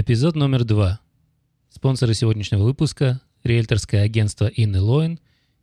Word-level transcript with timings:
Эпизод 0.00 0.34
номер 0.34 0.64
два. 0.64 0.98
Спонсоры 1.68 2.14
сегодняшнего 2.14 2.62
выпуска– 2.62 3.20
риэлторское 3.44 4.02
агентство 4.02 4.46
Инны 4.46 5.18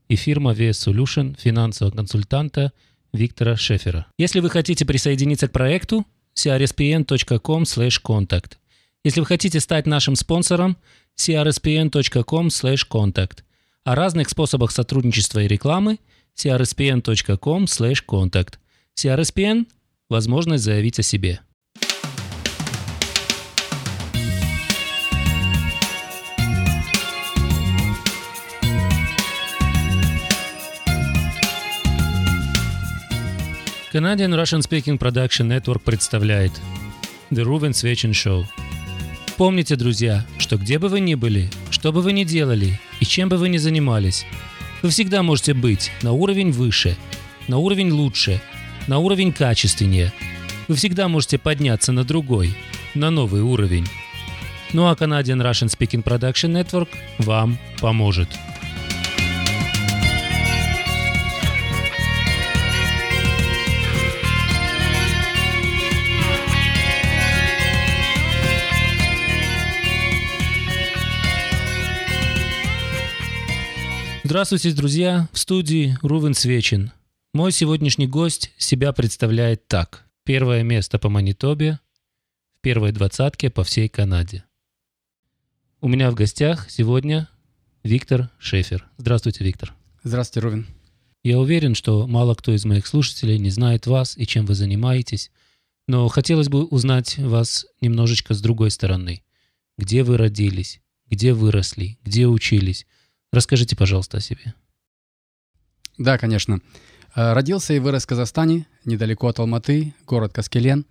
и 0.10 0.15
фирма 0.15 0.51
VS 0.51 0.94
Solution 0.94 1.35
финансового 1.41 1.91
консультанта 1.96 2.71
Виктора 3.13 3.55
Шефера. 3.55 4.05
Если 4.19 4.39
вы 4.39 4.51
хотите 4.51 4.85
присоединиться 4.85 5.47
к 5.47 5.51
проекту, 5.51 6.05
crspn.com 6.35 7.63
contact. 7.63 8.58
Если 9.03 9.19
вы 9.21 9.26
хотите 9.26 9.60
стать 9.60 9.87
нашим 9.87 10.15
спонсором, 10.15 10.78
crspn.com 11.17 12.47
contact. 12.49 13.40
О 13.85 13.96
разных 13.96 14.29
способах 14.29 14.69
сотрудничества 14.69 15.40
и 15.40 15.47
рекламы 15.47 15.97
crspn.com 16.35 17.63
contact. 17.63 18.54
CRSPN– 18.95 19.66
возможность 20.09 20.63
заявить 20.63 20.99
о 20.99 21.02
себе. 21.02 21.41
Canadian 33.97 34.35
Russian 34.35 34.61
Speaking 34.61 34.99
Production 34.99 35.47
Network 35.47 35.79
представляет 35.79 36.51
The 37.31 37.43
Ruben 37.43 37.73
Свечин 37.73 38.11
Show. 38.11 38.45
Помните, 39.38 39.75
друзья, 39.75 40.23
что 40.38 40.57
где 40.57 40.77
бы 40.77 40.88
вы 40.88 40.99
ни 40.99 41.15
были, 41.15 41.49
что 41.71 41.91
бы 41.91 42.03
вы 42.03 42.13
ни 42.13 42.23
делали 42.23 42.79
и 42.99 43.05
чем 43.05 43.27
бы 43.27 43.38
вы 43.38 43.49
ни 43.49 43.57
занимались, 43.57 44.27
вы 44.83 44.89
всегда 44.89 45.23
можете 45.23 45.55
быть 45.55 45.89
на 46.03 46.11
уровень 46.11 46.52
выше, 46.52 46.95
на 47.47 47.57
уровень 47.57 47.89
лучше, 47.89 48.39
на 48.85 48.99
уровень 48.99 49.33
качественнее. 49.33 50.13
Вы 50.67 50.75
всегда 50.75 51.07
можете 51.07 51.39
подняться 51.39 51.91
на 51.91 52.03
другой, 52.03 52.55
на 52.93 53.09
новый 53.09 53.41
уровень. 53.41 53.88
Ну 54.73 54.88
а 54.88 54.93
Canadian 54.93 55.41
Russian 55.41 55.75
Speaking 55.75 56.03
Production 56.03 56.52
Network 56.52 56.89
вам 57.17 57.57
поможет. 57.81 58.29
Здравствуйте, 74.38 74.71
друзья! 74.73 75.27
В 75.33 75.39
студии 75.39 75.97
Рувен 76.03 76.35
Свечин. 76.35 76.91
Мой 77.33 77.52
сегодняшний 77.52 78.05
гость 78.05 78.52
себя 78.59 78.94
представляет 78.94 79.67
так. 79.67 80.05
Первое 80.25 80.61
место 80.61 80.99
по 80.99 81.09
Манитобе, 81.09 81.79
в 82.55 82.61
первой 82.61 82.91
двадцатке 82.91 83.49
по 83.49 83.63
всей 83.63 83.89
Канаде. 83.89 84.44
У 85.81 85.88
меня 85.88 86.11
в 86.11 86.13
гостях 86.13 86.69
сегодня 86.69 87.27
Виктор 87.81 88.29
Шефер. 88.38 88.88
Здравствуйте, 88.97 89.44
Виктор. 89.44 89.73
Здравствуйте, 90.03 90.45
Рувен. 90.45 90.67
Я 91.23 91.39
уверен, 91.39 91.73
что 91.73 92.05
мало 92.05 92.35
кто 92.35 92.53
из 92.53 92.63
моих 92.63 92.85
слушателей 92.85 93.39
не 93.39 93.49
знает 93.49 93.88
вас 93.88 94.16
и 94.16 94.27
чем 94.27 94.45
вы 94.45 94.53
занимаетесь, 94.53 95.31
но 95.88 96.07
хотелось 96.09 96.47
бы 96.47 96.63
узнать 96.63 97.17
вас 97.17 97.66
немножечко 97.81 98.35
с 98.35 98.41
другой 98.41 98.69
стороны. 98.69 99.23
Где 99.79 100.03
вы 100.03 100.16
родились, 100.16 100.79
где 101.07 101.33
выросли, 101.33 101.97
где 102.03 102.27
учились– 102.27 102.85
Расскажите, 103.31 103.75
пожалуйста, 103.75 104.17
о 104.17 104.22
себе. 104.22 104.53
Да, 105.97 106.17
конечно. 106.17 106.61
Э, 107.16 107.34
родился 107.34 107.73
и 107.73 107.80
вырос 107.80 108.03
в 108.03 108.08
Казахстане, 108.08 108.67
недалеко 108.86 109.28
от 109.28 109.39
Алматы, 109.39 109.94
город 110.06 110.34
Каскелен. 110.34 110.86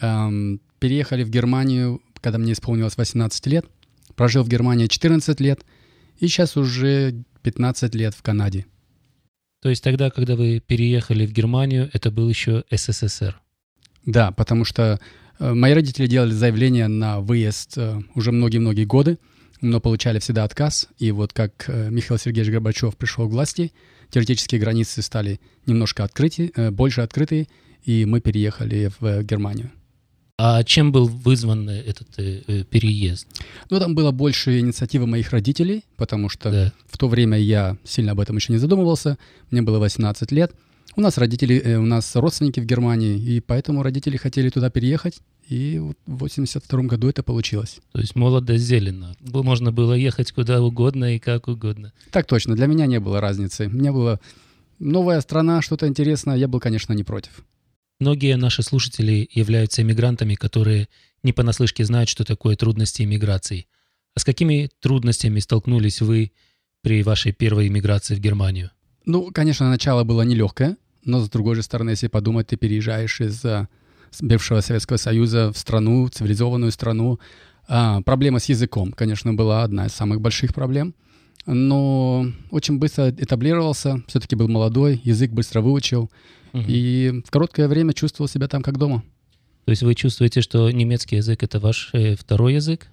Эм, 0.00 0.60
переехали 0.78 1.24
в 1.24 1.30
Германию, 1.30 2.00
когда 2.20 2.38
мне 2.38 2.52
исполнилось 2.52 2.96
18 2.96 3.46
лет. 3.46 3.66
Прожил 4.14 4.44
в 4.44 4.48
Германии 4.48 4.86
14 4.86 5.40
лет. 5.40 5.64
И 6.18 6.28
сейчас 6.28 6.56
уже 6.56 7.22
15 7.42 7.94
лет 7.94 8.14
в 8.14 8.22
Канаде. 8.22 8.66
То 9.60 9.68
есть 9.68 9.82
тогда, 9.82 10.10
когда 10.10 10.36
вы 10.36 10.60
переехали 10.60 11.26
в 11.26 11.32
Германию, 11.32 11.90
это 11.92 12.10
был 12.10 12.28
еще 12.28 12.64
СССР? 12.70 13.40
Да, 14.06 14.30
потому 14.30 14.64
что 14.64 15.00
э, 15.38 15.52
мои 15.52 15.72
родители 15.72 16.06
делали 16.06 16.30
заявление 16.30 16.88
на 16.88 17.20
выезд 17.20 17.76
э, 17.76 18.00
уже 18.14 18.30
многие-многие 18.30 18.84
годы 18.84 19.18
но 19.60 19.80
получали 19.80 20.18
всегда 20.18 20.44
отказ. 20.44 20.88
И 20.98 21.10
вот 21.10 21.32
как 21.32 21.64
э, 21.68 21.90
Михаил 21.90 22.18
Сергеевич 22.18 22.52
Горбачев 22.52 22.96
пришел 22.96 23.28
к 23.28 23.32
власти, 23.32 23.72
теоретические 24.10 24.60
границы 24.60 25.02
стали 25.02 25.40
немножко 25.66 26.04
открыты, 26.04 26.52
э, 26.54 26.70
больше 26.70 27.00
открытые, 27.00 27.48
и 27.84 28.04
мы 28.04 28.20
переехали 28.20 28.90
в 29.00 29.22
Германию. 29.22 29.70
А 30.40 30.62
чем 30.62 30.92
был 30.92 31.08
вызван 31.08 31.68
этот 31.68 32.08
э, 32.16 32.62
переезд? 32.70 33.26
Ну, 33.70 33.80
там 33.80 33.96
было 33.96 34.12
больше 34.12 34.60
инициативы 34.60 35.06
моих 35.06 35.32
родителей, 35.32 35.84
потому 35.96 36.28
что 36.28 36.50
да. 36.50 36.72
в 36.86 36.96
то 36.96 37.08
время 37.08 37.38
я 37.38 37.76
сильно 37.82 38.12
об 38.12 38.20
этом 38.20 38.36
еще 38.36 38.52
не 38.52 38.58
задумывался. 38.58 39.18
Мне 39.50 39.62
было 39.62 39.80
18 39.80 40.30
лет. 40.30 40.52
У 40.98 41.00
нас 41.00 41.16
родители, 41.16 41.62
э, 41.64 41.76
у 41.76 41.86
нас 41.86 42.16
родственники 42.16 42.58
в 42.58 42.64
Германии, 42.64 43.16
и 43.16 43.38
поэтому 43.38 43.84
родители 43.84 44.16
хотели 44.16 44.48
туда 44.48 44.68
переехать. 44.68 45.20
И 45.48 45.78
вот 45.78 45.96
в 46.06 46.18
82 46.18 46.82
году 46.88 47.08
это 47.08 47.22
получилось. 47.22 47.78
То 47.92 48.00
есть 48.00 48.16
молодо 48.16 48.56
зелено. 48.56 49.14
Можно 49.20 49.70
было 49.70 49.92
ехать 49.92 50.32
куда 50.32 50.60
угодно 50.60 51.14
и 51.14 51.20
как 51.20 51.46
угодно. 51.46 51.92
Так 52.10 52.26
точно. 52.26 52.56
Для 52.56 52.66
меня 52.66 52.86
не 52.86 52.98
было 52.98 53.20
разницы. 53.20 53.68
Мне 53.68 53.92
было 53.92 54.18
новая 54.80 55.20
страна, 55.20 55.62
что-то 55.62 55.86
интересное. 55.86 56.36
Я 56.36 56.48
был, 56.48 56.58
конечно, 56.58 56.92
не 56.94 57.04
против. 57.04 57.44
Многие 58.00 58.36
наши 58.36 58.64
слушатели 58.64 59.28
являются 59.32 59.82
иммигрантами, 59.82 60.34
которые 60.34 60.88
не 61.22 61.32
понаслышке 61.32 61.84
знают, 61.84 62.08
что 62.08 62.24
такое 62.24 62.56
трудности 62.56 63.02
иммиграции. 63.02 63.68
А 64.16 64.18
с 64.18 64.24
какими 64.24 64.68
трудностями 64.80 65.38
столкнулись 65.38 66.00
вы 66.00 66.32
при 66.82 67.04
вашей 67.04 67.30
первой 67.30 67.68
иммиграции 67.68 68.16
в 68.16 68.18
Германию? 68.18 68.72
Ну, 69.04 69.30
конечно, 69.32 69.70
начало 69.70 70.02
было 70.02 70.22
нелегкое, 70.22 70.76
но 71.04 71.20
с 71.20 71.30
другой 71.30 71.54
же 71.54 71.62
стороны, 71.62 71.90
если 71.90 72.08
подумать, 72.08 72.48
ты 72.48 72.56
переезжаешь 72.56 73.20
из 73.20 73.44
бывшего 74.20 74.60
Советского 74.60 74.96
Союза 74.96 75.52
в 75.52 75.58
страну, 75.58 76.08
цивилизованную 76.08 76.72
страну. 76.72 77.18
А, 77.68 78.00
проблема 78.02 78.38
с 78.38 78.46
языком, 78.46 78.92
конечно, 78.92 79.34
была 79.34 79.62
одна 79.62 79.86
из 79.86 79.92
самых 79.92 80.20
больших 80.20 80.54
проблем. 80.54 80.94
Но 81.46 82.26
очень 82.50 82.78
быстро 82.78 83.10
этаблировался, 83.10 84.02
все-таки 84.06 84.36
был 84.36 84.48
молодой, 84.48 85.00
язык 85.04 85.30
быстро 85.30 85.60
выучил. 85.60 86.10
Угу. 86.52 86.64
И 86.66 87.22
в 87.24 87.30
короткое 87.30 87.68
время 87.68 87.92
чувствовал 87.94 88.28
себя 88.28 88.48
там 88.48 88.62
как 88.62 88.78
дома. 88.78 89.02
То 89.64 89.70
есть 89.70 89.82
вы 89.82 89.94
чувствуете, 89.94 90.40
что 90.40 90.70
немецкий 90.70 91.16
язык 91.16 91.42
это 91.42 91.60
ваш 91.60 91.90
э, 91.92 92.16
второй 92.16 92.54
язык? 92.54 92.88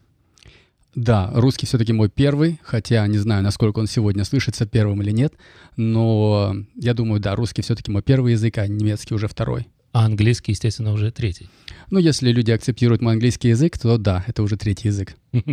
Да, 0.96 1.30
русский 1.34 1.66
все-таки 1.66 1.92
мой 1.92 2.10
первый, 2.10 2.60
хотя 2.64 3.06
не 3.08 3.18
знаю, 3.18 3.44
насколько 3.44 3.80
он 3.80 3.88
сегодня 3.88 4.24
слышится 4.24 4.66
первым 4.66 5.02
или 5.02 5.12
нет, 5.12 5.34
но 5.76 6.56
я 6.76 6.94
думаю, 6.94 7.20
да, 7.20 7.36
русский 7.36 7.62
все-таки 7.62 7.92
мой 7.92 8.02
первый 8.02 8.32
язык, 8.32 8.58
а 8.58 8.68
немецкий 8.68 9.14
уже 9.14 9.28
второй. 9.28 9.68
А 9.92 10.06
английский, 10.06 10.54
естественно, 10.54 10.94
уже 10.94 11.12
третий. 11.12 11.50
Ну, 11.90 12.00
если 12.00 12.32
люди 12.32 12.52
акцептируют 12.52 13.02
мой 13.02 13.14
английский 13.14 13.50
язык, 13.50 13.78
то 13.78 13.98
да, 13.98 14.24
это 14.28 14.42
уже 14.42 14.58
третий 14.58 14.88
язык. 14.88 15.16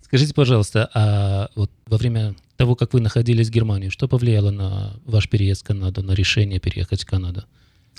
Скажите, 0.00 0.34
пожалуйста, 0.34 0.90
а 0.94 1.48
вот 1.54 1.70
во 1.86 1.96
время 1.96 2.34
того, 2.56 2.76
как 2.76 2.94
вы 2.94 3.00
находились 3.00 3.48
в 3.48 3.52
Германии, 3.52 3.88
что 3.88 4.06
повлияло 4.06 4.50
на 4.50 5.00
ваш 5.04 5.28
переезд 5.28 5.62
в 5.62 5.66
Канаду, 5.66 6.02
на 6.02 6.12
решение 6.12 6.60
переехать 6.60 7.02
в 7.02 7.06
Канаду? 7.06 7.44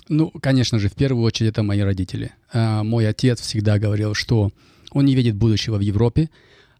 Ну, 0.07 0.29
конечно 0.29 0.77
же, 0.79 0.87
в 0.89 0.93
первую 0.93 1.23
очередь 1.23 1.51
это 1.51 1.63
мои 1.63 1.79
родители. 1.79 2.31
А, 2.53 2.83
мой 2.83 3.07
отец 3.07 3.41
всегда 3.41 3.79
говорил, 3.79 4.13
что 4.13 4.51
он 4.91 5.05
не 5.05 5.15
видит 5.15 5.35
будущего 5.35 5.77
в 5.77 5.81
Европе. 5.81 6.29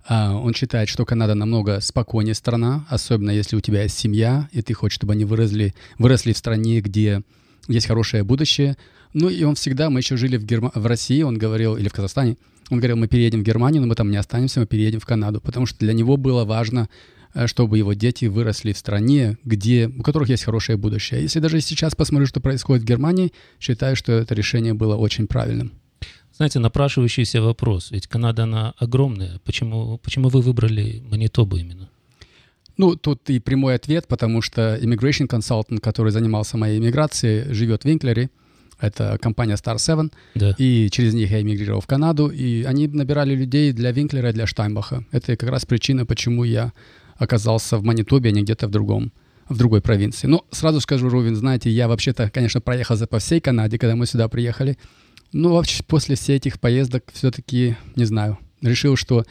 А, 0.08 0.36
он 0.36 0.54
считает, 0.54 0.88
что 0.88 1.06
Канада 1.06 1.34
намного 1.34 1.80
спокойнее 1.80 2.36
страна, 2.36 2.86
особенно 2.90 3.32
если 3.32 3.56
у 3.56 3.62
тебя 3.62 3.84
есть 3.84 3.98
семья, 3.98 4.48
и 4.52 4.62
ты 4.62 4.74
хочешь, 4.74 4.96
чтобы 4.96 5.14
они 5.14 5.26
выросли, 5.26 5.74
выросли 5.98 6.34
в 6.34 6.38
стране, 6.38 6.80
где 6.82 7.24
есть 7.68 7.88
хорошее 7.88 8.24
будущее. 8.24 8.78
Ну 9.14 9.30
и 9.30 9.44
он 9.44 9.56
всегда, 9.56 9.90
мы 9.90 10.02
еще 10.02 10.16
жили 10.16 10.38
в, 10.38 10.46
Герма... 10.46 10.72
в 10.76 10.86
России, 10.86 11.24
он 11.24 11.38
говорил, 11.38 11.76
или 11.76 11.88
в 11.88 11.94
Казахстане, 11.94 12.38
он 12.70 12.78
говорил, 12.78 12.98
мы 12.98 13.08
переедем 13.08 13.42
в 13.42 13.44
Германию, 13.44 13.82
но 13.82 13.88
мы 13.88 13.96
там 13.96 14.12
не 14.12 14.18
останемся, 14.18 14.60
мы 14.60 14.68
переедем 14.68 15.00
в 15.00 15.06
Канаду, 15.06 15.42
потому 15.42 15.66
что 15.66 15.80
для 15.80 15.94
него 15.94 16.18
было 16.18 16.46
важно, 16.46 16.88
э, 17.34 17.48
чтобы 17.48 17.80
его 17.80 17.94
дети 17.94 18.26
выросли 18.26 18.74
в 18.74 18.78
стране, 18.78 19.38
где, 19.44 19.88
у 19.88 20.04
которых 20.04 20.30
есть 20.30 20.44
хорошее 20.44 20.78
будущее. 20.78 21.22
Если 21.22 21.40
даже 21.40 21.62
сейчас 21.62 21.96
посмотрю, 21.96 22.28
что 22.28 22.40
происходит 22.42 22.84
в 22.84 22.88
Германии, 22.88 23.34
считаю, 23.60 23.96
что 23.96 24.12
это 24.12 24.36
решение 24.36 24.76
было 24.76 24.96
очень 24.96 25.26
правильным. 25.26 25.74
Знаете, 26.36 26.60
напрашивающийся 26.60 27.42
вопрос, 27.42 27.92
ведь 27.92 28.08
Канада, 28.08 28.44
она 28.44 28.74
огромная. 28.78 29.40
Почему, 29.46 29.98
почему 30.00 30.28
вы 30.28 30.42
выбрали 30.42 31.02
Манитобу 31.10 31.56
именно? 31.56 31.90
Ну, 32.78 32.98
тут 32.98 33.30
и 33.30 33.40
прямой 33.40 33.76
ответ, 33.76 34.08
потому 34.08 34.42
что 34.42 34.76
immigration 34.76 35.28
consultant, 35.28 35.80
который 35.80 36.12
занимался 36.12 36.58
моей 36.58 36.78
иммиграцией, 36.80 37.54
живет 37.54 37.84
в 37.84 37.86
Винклере. 37.86 38.30
Это 38.82 39.18
компания 39.22 39.54
Star 39.54 39.78
Seven. 39.78 40.12
Да. 40.36 40.54
И 40.58 40.90
через 40.92 41.14
них 41.14 41.32
я 41.32 41.42
эмигрировал 41.42 41.80
в 41.80 41.88
Канаду. 41.88 42.28
И 42.28 42.64
они 42.64 42.90
набирали 42.90 43.34
людей 43.34 43.72
для 43.72 43.94
Винклера 43.94 44.32
и 44.32 44.34
для 44.34 44.46
Штайнбаха. 44.46 45.06
Это 45.14 45.38
как 45.38 45.50
раз 45.50 45.66
причина, 45.66 46.06
почему 46.06 46.44
я 46.44 46.74
оказался 47.16 47.78
в 47.78 47.84
Манитобе, 47.84 48.32
а 48.32 48.34
не 48.34 48.44
где-то 48.44 48.68
в 48.68 48.72
другом 48.72 49.14
в 49.48 49.58
другой 49.58 49.80
провинции. 49.80 50.28
Но 50.28 50.44
сразу 50.52 50.82
скажу, 50.82 51.08
Рувин, 51.08 51.36
знаете, 51.36 51.70
я 51.70 51.88
вообще-то, 51.88 52.30
конечно, 52.30 52.62
проехал 52.62 52.96
за 52.96 53.08
по 53.08 53.20
всей 53.20 53.40
Канаде, 53.40 53.78
когда 53.78 53.96
мы 53.96 54.08
сюда 54.08 54.28
приехали. 54.28 54.78
Но 55.36 55.54
вообще 55.54 55.84
после 55.84 56.16
всех 56.16 56.38
этих 56.38 56.62
поездок 56.62 57.04
все-таки, 57.12 57.76
не 57.98 58.06
знаю, 58.06 58.40
решил, 58.62 58.96
что 58.96 59.26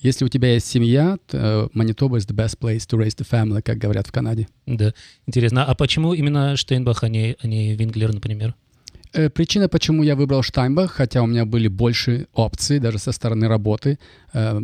если 0.00 0.24
у 0.24 0.28
тебя 0.28 0.52
есть 0.52 0.68
семья, 0.68 1.18
то 1.26 1.68
Манитоба 1.74 2.18
is 2.18 2.28
the 2.28 2.32
best 2.32 2.60
place 2.60 2.86
to 2.88 2.96
raise 2.96 3.16
the 3.16 3.28
family, 3.28 3.60
как 3.60 3.76
говорят 3.76 4.06
в 4.06 4.12
Канаде. 4.12 4.46
Да, 4.66 4.94
интересно. 5.26 5.64
А 5.64 5.74
почему 5.74 6.14
именно 6.14 6.56
Штейнбах, 6.56 7.02
а 7.02 7.08
не, 7.08 7.36
а 7.40 7.48
не 7.48 7.74
Винглер, 7.74 8.14
например? 8.14 8.54
Э, 9.12 9.30
причина, 9.30 9.68
почему 9.68 10.04
я 10.04 10.14
выбрал 10.14 10.42
Штайнбах, 10.42 10.92
хотя 10.92 11.22
у 11.22 11.26
меня 11.26 11.44
были 11.44 11.66
больше 11.66 12.28
опций 12.34 12.78
даже 12.78 13.00
со 13.00 13.10
стороны 13.10 13.48
работы, 13.48 13.98
э, 14.32 14.60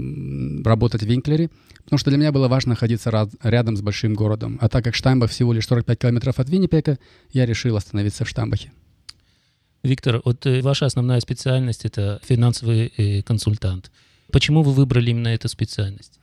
работать 0.64 1.02
в 1.02 1.06
Винклере, 1.06 1.50
потому 1.82 1.98
что 1.98 2.10
для 2.10 2.20
меня 2.20 2.30
было 2.30 2.46
важно 2.46 2.70
находиться 2.70 3.28
рядом 3.42 3.76
с 3.76 3.80
большим 3.80 4.14
городом. 4.14 4.58
А 4.60 4.68
так 4.68 4.84
как 4.84 4.94
Штайнбах 4.94 5.32
всего 5.32 5.52
лишь 5.52 5.66
45 5.66 5.98
километров 5.98 6.38
от 6.38 6.48
Виннипека, 6.48 7.00
я 7.32 7.46
решил 7.46 7.74
остановиться 7.74 8.24
в 8.24 8.28
Штайнбахе. 8.28 8.70
Виктор, 9.84 10.22
вот 10.24 10.46
э, 10.46 10.62
ваша 10.62 10.86
основная 10.86 11.20
специальность— 11.20 11.84
это 11.84 12.18
финансовый 12.24 12.90
э, 12.96 13.22
консультант. 13.22 13.90
Почему 14.32 14.62
вы 14.62 14.72
выбрали 14.72 15.10
именно 15.10 15.28
эту 15.28 15.48
специальность? 15.48 16.18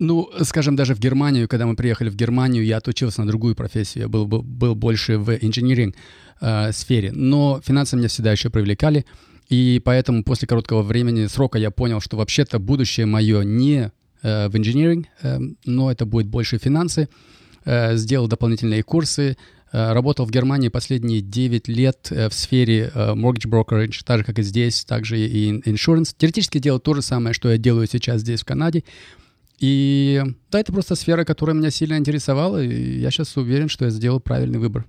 Ну, 0.00 0.28
скажем, 0.42 0.74
даже 0.74 0.96
в 0.96 0.98
Германию, 0.98 1.48
когда 1.48 1.66
мы 1.66 1.76
приехали 1.76 2.10
в 2.10 2.16
Германию, 2.16 2.64
я 2.64 2.78
отучился 2.78 3.20
на 3.20 3.28
другую 3.28 3.54
профессию. 3.54 4.02
Я 4.02 4.08
был, 4.08 4.26
был, 4.26 4.42
был 4.42 4.74
больше 4.74 5.18
в 5.18 5.36
инженеринг 5.36 5.94
э, 6.40 6.72
сфере. 6.72 7.12
Но 7.12 7.60
финансы 7.64 7.96
меня 7.96 8.08
всегда 8.08 8.32
еще 8.32 8.50
привлекали. 8.50 9.06
И 9.48 9.80
поэтому 9.84 10.24
после 10.24 10.48
короткого 10.48 10.82
времени, 10.82 11.26
срока 11.26 11.58
я 11.58 11.70
понял, 11.70 12.00
что 12.00 12.16
вообще-то 12.16 12.58
будущее 12.58 13.06
мое 13.06 13.42
не 13.44 13.92
э, 14.22 14.48
в 14.48 14.56
инженеринг, 14.56 15.06
э, 15.22 15.38
но 15.64 15.92
это 15.92 16.06
будет 16.06 16.26
больше 16.26 16.58
финансы. 16.58 17.08
Сделал 17.66 18.28
дополнительные 18.28 18.82
курсы. 18.82 19.38
Э, 19.74 19.92
работал 19.92 20.24
в 20.24 20.30
Германии 20.30 20.68
последние 20.68 21.20
9 21.20 21.66
лет 21.66 22.06
э, 22.10 22.28
в 22.28 22.34
сфере 22.34 22.92
э, 22.94 23.14
mortgage 23.14 23.48
brokerage, 23.50 24.02
так 24.04 24.20
же, 24.20 24.24
как 24.24 24.38
и 24.38 24.44
здесь, 24.44 24.84
также 24.84 25.18
и 25.18 25.50
insurance. 25.50 26.14
Теоретически 26.16 26.58
делал 26.58 26.78
то 26.78 26.94
же 26.94 27.02
самое, 27.02 27.34
что 27.34 27.50
я 27.50 27.58
делаю 27.58 27.88
сейчас 27.88 28.20
здесь, 28.20 28.42
в 28.42 28.44
Канаде. 28.44 28.84
И 29.58 30.22
да, 30.52 30.60
это 30.60 30.72
просто 30.72 30.94
сфера, 30.94 31.24
которая 31.24 31.56
меня 31.56 31.70
сильно 31.70 31.96
интересовала, 31.96 32.62
и 32.62 33.00
я 33.00 33.10
сейчас 33.10 33.36
уверен, 33.36 33.68
что 33.68 33.86
я 33.86 33.90
сделал 33.90 34.20
правильный 34.20 34.60
выбор. 34.60 34.86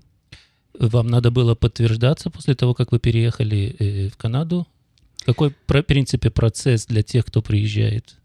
Вам 0.78 1.08
надо 1.08 1.32
было 1.32 1.56
подтверждаться 1.56 2.30
после 2.30 2.54
того, 2.54 2.76
как 2.76 2.92
вы 2.92 3.00
переехали 3.00 4.12
в 4.14 4.18
Канаду? 4.18 4.68
Какой, 5.26 5.50
в 5.50 5.82
принципе, 5.82 6.30
процесс 6.30 6.86
для 6.86 7.02
тех, 7.02 7.26
кто 7.26 7.42
приезжает? 7.42 8.18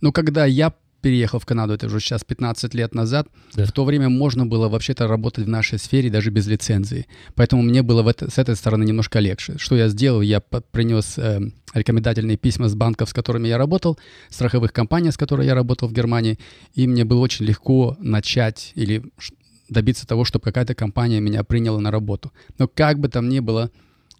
Ну, 0.00 0.12
когда 0.12 0.46
я 0.46 0.72
переехал 1.06 1.38
в 1.38 1.46
Канаду, 1.46 1.72
это 1.72 1.86
уже 1.86 2.00
сейчас 2.00 2.24
15 2.24 2.74
лет 2.74 2.92
назад, 2.92 3.28
да. 3.54 3.64
в 3.64 3.70
то 3.70 3.84
время 3.84 4.08
можно 4.08 4.44
было 4.44 4.68
вообще-то 4.68 5.06
работать 5.06 5.44
в 5.44 5.48
нашей 5.48 5.78
сфере 5.78 6.10
даже 6.10 6.30
без 6.30 6.48
лицензии. 6.48 7.06
Поэтому 7.36 7.62
мне 7.62 7.82
было 7.82 8.02
в 8.02 8.08
это, 8.08 8.28
с 8.28 8.38
этой 8.38 8.56
стороны 8.56 8.82
немножко 8.82 9.20
легче. 9.20 9.54
Что 9.56 9.76
я 9.76 9.86
сделал? 9.86 10.20
Я 10.20 10.40
принес 10.40 11.16
э, 11.16 11.38
рекомендательные 11.74 12.36
письма 12.36 12.68
с 12.68 12.74
банков, 12.74 13.10
с 13.10 13.12
которыми 13.12 13.46
я 13.46 13.56
работал, 13.56 14.00
страховых 14.30 14.72
компаний, 14.72 15.12
с 15.12 15.16
которыми 15.16 15.46
я 15.46 15.54
работал 15.54 15.88
в 15.88 15.92
Германии, 15.92 16.40
и 16.74 16.88
мне 16.88 17.04
было 17.04 17.20
очень 17.20 17.46
легко 17.46 17.96
начать 18.00 18.72
или 18.74 19.04
добиться 19.68 20.08
того, 20.08 20.24
чтобы 20.24 20.42
какая-то 20.42 20.74
компания 20.74 21.20
меня 21.20 21.44
приняла 21.44 21.78
на 21.78 21.92
работу. 21.92 22.32
Но 22.58 22.66
как 22.66 22.98
бы 22.98 23.06
там 23.08 23.28
ни 23.28 23.38
было, 23.38 23.70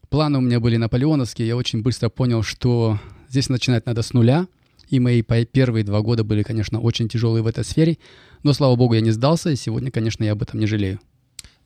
планы 0.09 0.39
у 0.39 0.41
меня 0.41 0.61
были 0.61 0.77
наполеоновские, 0.77 1.49
я 1.49 1.57
очень 1.57 1.83
быстро 1.83 2.11
понял, 2.11 2.45
что 2.45 3.01
здесь 3.29 3.49
начинать 3.49 3.87
надо 3.87 4.03
с 4.03 4.13
нуля, 4.13 4.47
и 4.89 5.01
мои 5.01 5.23
первые 5.23 5.85
два 5.85 6.01
года 6.01 6.25
были, 6.25 6.43
конечно, 6.43 6.81
очень 6.81 7.09
тяжелые 7.09 7.43
в 7.43 7.47
этой 7.47 7.65
сфере, 7.65 7.99
но, 8.43 8.53
слава 8.53 8.77
богу, 8.77 8.95
я 8.95 9.01
не 9.01 9.11
сдался, 9.11 9.51
и 9.51 9.57
сегодня, 9.57 9.91
конечно, 9.91 10.25
я 10.25 10.33
об 10.33 10.43
этом 10.43 10.61
не 10.61 10.67
жалею. 10.67 11.01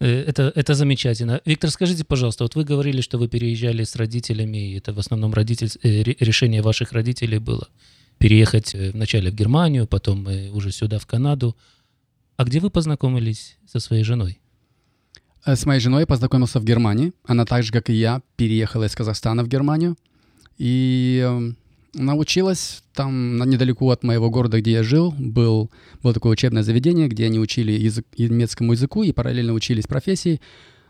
Э, 0.00 0.24
это, 0.26 0.52
это 0.54 0.74
замечательно. 0.74 1.40
Виктор, 1.44 1.70
скажите, 1.70 2.04
пожалуйста, 2.04 2.44
вот 2.44 2.54
вы 2.56 2.64
говорили, 2.64 3.00
что 3.02 3.18
вы 3.18 3.28
переезжали 3.28 3.84
с 3.84 3.96
родителями, 3.96 4.72
и 4.72 4.78
это 4.78 4.92
в 4.92 4.98
основном 4.98 5.32
родитель, 5.34 5.70
э, 5.82 6.02
решение 6.02 6.62
ваших 6.62 6.92
родителей 6.92 7.38
было 7.38 7.68
переехать 8.18 8.74
э, 8.74 8.90
вначале 8.92 9.30
в 9.30 9.34
Германию, 9.34 9.86
потом 9.86 10.26
уже 10.52 10.72
сюда, 10.72 10.98
в 10.98 11.06
Канаду. 11.06 11.56
А 12.36 12.44
где 12.44 12.60
вы 12.60 12.70
познакомились 12.70 13.58
со 13.66 13.80
своей 13.80 14.02
женой? 14.02 14.40
С 15.44 15.66
моей 15.66 15.80
женой 15.80 16.00
я 16.00 16.06
познакомился 16.06 16.60
в 16.60 16.64
Германии. 16.64 17.12
Она 17.24 17.44
так 17.44 17.62
же, 17.62 17.72
как 17.72 17.90
и 17.90 17.94
я, 17.94 18.22
переехала 18.36 18.84
из 18.84 18.94
Казахстана 18.94 19.42
в 19.42 19.48
Германию. 19.48 19.96
И 20.58 21.54
научилась 21.94 22.82
там 22.94 23.38
недалеко 23.48 23.90
от 23.90 24.02
моего 24.02 24.30
города, 24.30 24.60
где 24.60 24.72
я 24.72 24.82
жил, 24.82 25.14
был, 25.18 25.70
было 26.02 26.14
такое 26.14 26.32
учебное 26.32 26.62
заведение, 26.62 27.08
где 27.08 27.26
они 27.26 27.38
учили 27.38 27.72
язык, 27.72 28.06
немецкому 28.16 28.72
языку 28.72 29.02
и 29.02 29.12
параллельно 29.12 29.52
учились 29.52 29.86
профессии. 29.86 30.40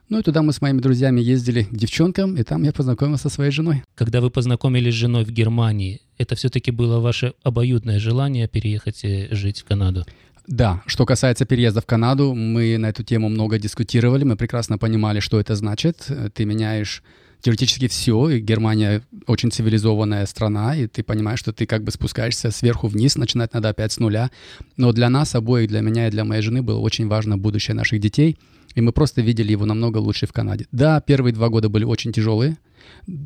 Ну 0.09 0.19
и 0.19 0.23
туда 0.23 0.43
мы 0.43 0.53
с 0.53 0.61
моими 0.61 0.81
друзьями 0.81 1.21
ездили 1.21 1.63
к 1.63 1.73
девчонкам, 1.73 2.37
и 2.37 2.43
там 2.43 2.65
я 2.65 2.73
познакомился 2.73 3.29
со 3.29 3.35
своей 3.35 3.53
женой. 3.53 3.85
Когда 3.95 4.21
вы 4.21 4.31
познакомились 4.31 4.93
с 4.93 4.97
женой 4.97 5.25
в 5.25 5.31
Германии, 5.31 6.01
это 6.19 6.35
все-таки 6.35 6.73
было 6.73 6.99
ваше 6.99 7.35
обоюдное 7.45 8.01
желание 8.01 8.49
переехать 8.49 9.05
и 9.05 9.29
жить 9.31 9.61
в 9.61 9.65
Канаду? 9.65 10.05
Да, 10.49 10.83
что 10.87 11.07
касается 11.07 11.45
переезда 11.45 11.81
в 11.81 11.87
Канаду, 11.87 12.35
мы 12.35 12.77
на 12.77 12.87
эту 12.87 13.05
тему 13.05 13.29
много 13.29 13.57
дискутировали, 13.61 14.25
мы 14.25 14.35
прекрасно 14.35 14.79
понимали, 14.79 15.21
что 15.21 15.39
это 15.39 15.55
значит. 15.55 16.09
Ты 16.35 16.45
меняешь 16.45 17.05
теоретически 17.41 17.89
все, 17.89 18.29
и 18.29 18.41
Германия 18.41 19.03
очень 19.27 19.51
цивилизованная 19.51 20.27
страна, 20.27 20.77
и 20.77 20.87
ты 20.87 21.03
понимаешь, 21.03 21.39
что 21.39 21.53
ты 21.53 21.67
как 21.67 21.85
бы 21.85 21.91
спускаешься 21.91 22.51
сверху 22.51 22.89
вниз, 22.89 23.17
начинать 23.17 23.55
надо 23.55 23.71
опять 23.71 23.93
с 23.93 23.99
нуля. 23.99 24.31
Но 24.77 24.93
для 24.93 25.09
нас 25.11 25.35
обоих, 25.35 25.69
для 25.69 25.81
меня 25.81 26.09
и 26.09 26.11
для 26.11 26.25
моей 26.25 26.43
жены 26.43 26.63
было 26.63 26.79
очень 26.79 27.09
важно 27.09 27.39
будущее 27.39 27.75
наших 27.75 28.01
детей, 28.01 28.39
и 28.75 28.81
мы 28.81 28.93
просто 28.93 29.21
видели 29.21 29.53
его 29.53 29.67
намного 29.67 29.99
лучше 29.99 30.27
в 30.27 30.33
Канаде. 30.33 30.67
Да, 30.73 31.01
первые 31.01 31.33
два 31.33 31.49
года 31.49 31.69
были 31.69 31.85
очень 31.85 32.13
тяжелые, 32.13 32.59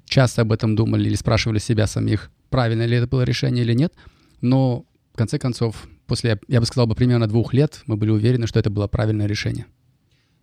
часто 0.06 0.43
об 0.43 0.52
этом 0.52 0.76
думали 0.76 1.08
или 1.08 1.17
спрашивали 1.17 1.58
себя 1.58 1.87
самих, 1.87 2.31
правильно 2.50 2.87
ли 2.87 2.96
это 2.96 3.06
было 3.06 3.22
решение 3.22 3.64
или 3.64 3.75
нет, 3.75 3.93
но 4.40 4.84
в 5.12 5.17
конце 5.17 5.38
концов, 5.38 5.88
после, 6.06 6.40
я 6.49 6.60
бы 6.60 6.67
сказал, 6.67 6.87
бы 6.87 6.94
примерно 6.94 7.26
двух 7.26 7.55
лет 7.55 7.82
мы 7.87 7.96
были 7.96 8.10
уверены, 8.10 8.46
что 8.46 8.58
это 8.58 8.70
было 8.70 8.88
правильное 8.88 9.26
решение. 9.26 9.67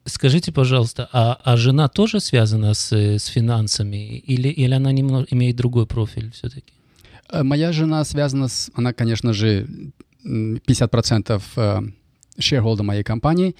Скажите, 0.05 0.51
пожалуйста, 0.51 1.07
а, 1.13 1.37
а 1.43 1.57
жена 1.57 1.87
тоже 1.87 2.19
связана 2.19 2.73
с, 2.73 2.91
с 2.91 3.25
финансами 3.27 4.17
или, 4.17 4.49
или 4.49 4.73
она 4.73 4.91
немного, 4.91 5.27
имеет 5.29 5.55
другой 5.55 5.85
профиль 5.85 6.31
все-таки? 6.31 6.73
Э, 7.29 7.43
моя 7.43 7.71
жена 7.71 8.03
связана 8.03 8.47
с... 8.47 8.71
Она, 8.73 8.93
конечно 8.93 9.33
же, 9.33 9.67
50% 10.25 11.41
shareholder 12.39 12.83
моей 12.83 13.03
компании, 13.03 13.55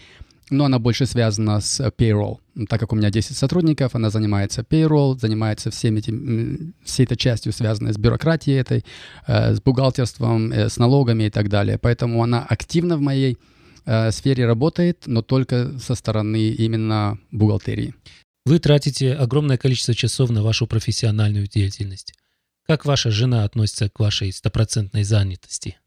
но 0.50 0.66
она 0.66 0.80
больше 0.80 1.06
связана 1.06 1.62
с 1.62 1.80
payroll. 1.98 2.40
Так 2.68 2.80
как 2.80 2.92
у 2.92 2.96
меня 2.96 3.10
10 3.10 3.38
сотрудников, 3.38 3.96
она 3.96 4.10
занимается 4.10 4.62
payroll, 4.62 5.18
занимается 5.18 5.72
всеми 5.72 6.00
этим, 6.00 6.74
всей 6.84 7.06
этой 7.06 7.16
частью, 7.18 7.54
связанной 7.54 7.94
с 7.94 7.98
бюрократией 7.98 8.60
этой, 8.60 8.84
э, 9.28 9.54
с 9.54 9.62
бухгалтерством, 9.62 10.52
э, 10.52 10.70
с 10.70 10.78
налогами 10.78 11.24
и 11.24 11.30
так 11.30 11.50
далее. 11.50 11.78
Поэтому 11.78 12.22
она 12.22 12.46
активна 12.50 12.98
в 12.98 13.02
моей 13.02 13.38
э, 13.86 14.12
сфере 14.12 14.46
работает, 14.46 15.04
но 15.06 15.22
только 15.22 15.78
со 15.80 15.96
стороны 15.96 16.50
именно 16.50 17.20
бухгалтерии. 17.32 17.94
Вы 18.46 18.60
тратите 18.60 19.14
огромное 19.14 19.58
количество 19.58 19.94
часов 19.94 20.30
на 20.30 20.44
вашу 20.44 20.68
профессиональную 20.68 21.48
деятельность. 21.48 22.14
Как 22.68 22.86
ваша 22.86 23.12
жена 23.12 23.44
относится 23.44 23.90
к 23.90 24.00
вашей 24.00 24.32
стопроцентной 24.32 25.04
занятости? 25.04 25.78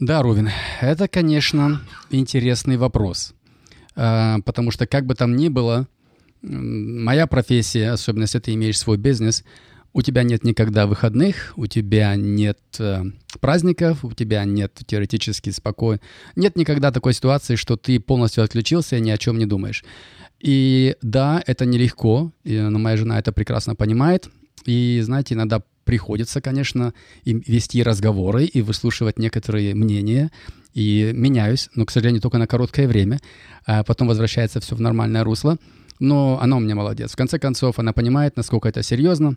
Да, 0.00 0.22
Рувин, 0.22 0.50
это, 0.80 1.08
конечно, 1.08 1.80
интересный 2.10 2.76
вопрос. 2.76 3.34
Э, 3.96 4.36
потому 4.44 4.70
что 4.70 4.86
как 4.86 5.06
бы 5.06 5.14
там 5.14 5.36
ни 5.36 5.48
было, 5.48 5.88
моя 6.42 7.26
профессия, 7.26 7.90
особенно 7.90 8.22
если 8.22 8.38
ты 8.38 8.54
имеешь 8.54 8.78
свой 8.78 8.96
бизнес, 8.96 9.44
у 9.94 10.02
тебя 10.02 10.24
нет 10.24 10.44
никогда 10.44 10.86
выходных, 10.86 11.54
у 11.56 11.66
тебя 11.66 12.16
нет 12.16 12.58
э, 12.80 13.04
праздников, 13.40 14.04
у 14.04 14.12
тебя 14.12 14.44
нет 14.44 14.76
теоретически 14.86 15.50
спокойно, 15.50 16.00
нет 16.34 16.56
никогда 16.56 16.90
такой 16.90 17.14
ситуации, 17.14 17.54
что 17.54 17.76
ты 17.76 18.00
полностью 18.00 18.42
отключился 18.42 18.96
и 18.96 19.00
ни 19.00 19.10
о 19.10 19.18
чем 19.18 19.38
не 19.38 19.46
думаешь. 19.46 19.84
И 20.40 20.96
да, 21.00 21.42
это 21.46 21.64
нелегко, 21.64 22.32
и, 22.42 22.58
но 22.58 22.78
моя 22.78 22.96
жена 22.96 23.18
это 23.18 23.32
прекрасно 23.32 23.76
понимает. 23.76 24.28
И, 24.66 25.00
знаете, 25.02 25.34
иногда 25.34 25.62
приходится, 25.84 26.40
конечно, 26.40 26.92
вести 27.24 27.82
разговоры 27.82 28.44
и 28.44 28.62
выслушивать 28.62 29.18
некоторые 29.18 29.74
мнения. 29.74 30.30
И 30.74 31.12
меняюсь, 31.14 31.70
но, 31.76 31.86
к 31.86 31.92
сожалению, 31.92 32.20
только 32.20 32.38
на 32.38 32.48
короткое 32.48 32.88
время. 32.88 33.20
А 33.64 33.84
потом 33.84 34.08
возвращается 34.08 34.60
все 34.60 34.74
в 34.74 34.80
нормальное 34.80 35.22
русло. 35.22 35.56
Но 36.00 36.40
она 36.42 36.56
у 36.56 36.60
меня 36.60 36.74
молодец. 36.74 37.12
В 37.12 37.16
конце 37.16 37.38
концов, 37.38 37.78
она 37.78 37.92
понимает, 37.92 38.36
насколько 38.36 38.68
это 38.68 38.82
серьезно. 38.82 39.36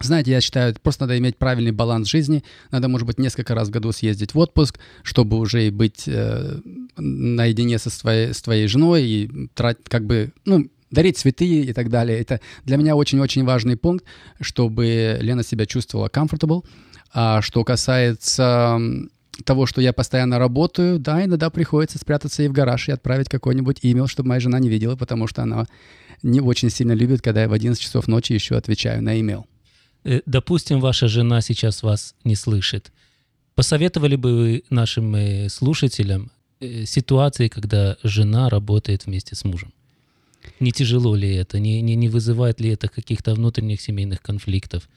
Знаете, 0.00 0.32
я 0.32 0.40
считаю, 0.40 0.74
просто 0.82 1.04
надо 1.04 1.18
иметь 1.18 1.36
правильный 1.36 1.70
баланс 1.70 2.08
жизни. 2.08 2.42
Надо, 2.70 2.88
может 2.88 3.06
быть, 3.06 3.18
несколько 3.18 3.54
раз 3.54 3.68
в 3.68 3.70
году 3.70 3.92
съездить 3.92 4.34
в 4.34 4.38
отпуск, 4.38 4.78
чтобы 5.02 5.38
уже 5.38 5.70
быть 5.70 6.04
э, 6.06 6.60
наедине 6.96 7.78
со 7.78 7.90
своей, 7.90 8.34
с 8.34 8.42
твоей 8.42 8.66
женой 8.66 9.04
и 9.04 9.48
тратить, 9.54 9.88
как 9.88 10.04
бы, 10.04 10.32
ну, 10.44 10.68
дарить 10.90 11.18
цветы 11.18 11.46
и 11.46 11.72
так 11.72 11.90
далее. 11.90 12.18
Это 12.18 12.40
для 12.64 12.76
меня 12.76 12.96
очень-очень 12.96 13.44
важный 13.44 13.76
пункт, 13.76 14.04
чтобы 14.40 15.18
Лена 15.20 15.42
себя 15.42 15.66
чувствовала 15.66 16.08
comfortable. 16.08 16.64
А 17.12 17.42
что 17.42 17.64
касается 17.64 18.78
того, 19.44 19.66
что 19.66 19.80
я 19.80 19.92
постоянно 19.92 20.38
работаю, 20.38 20.98
да, 20.98 21.24
иногда 21.24 21.50
приходится 21.50 21.98
спрятаться 21.98 22.42
и 22.42 22.48
в 22.48 22.52
гараж 22.52 22.88
и 22.88 22.92
отправить 22.92 23.28
какой-нибудь 23.28 23.78
имейл, 23.82 24.06
чтобы 24.06 24.28
моя 24.28 24.40
жена 24.40 24.58
не 24.58 24.68
видела, 24.68 24.96
потому 24.96 25.26
что 25.26 25.42
она 25.42 25.66
не 26.22 26.40
очень 26.40 26.70
сильно 26.70 26.92
любит, 26.92 27.20
когда 27.22 27.42
я 27.42 27.48
в 27.48 27.52
11 27.52 27.80
часов 27.80 28.06
ночи 28.06 28.32
еще 28.32 28.56
отвечаю 28.56 29.02
на 29.02 29.20
имейл. 29.20 29.46
Э, 30.04 30.20
допустим, 30.26 30.80
ваша 30.80 31.08
жена 31.08 31.40
сейчас 31.40 31.82
вас 31.82 32.14
не 32.24 32.36
слышит. 32.36 32.92
Посоветовали 33.54 34.16
бы 34.16 34.36
вы 34.36 34.64
нашим 34.70 35.14
э, 35.14 35.48
слушателям 35.48 36.30
э, 36.60 36.84
ситуации, 36.84 37.48
когда 37.48 37.96
жена 38.02 38.48
работает 38.48 39.06
вместе 39.06 39.34
с 39.34 39.44
мужем? 39.44 39.72
Не 40.60 40.72
тяжело 40.72 41.16
ли 41.16 41.34
это? 41.34 41.58
Не, 41.58 41.80
не, 41.80 41.96
не 41.96 42.08
вызывает 42.08 42.60
ли 42.60 42.70
это 42.70 42.88
каких-то 42.88 43.34
внутренних 43.34 43.80
семейных 43.80 44.20
конфликтов? 44.20 44.88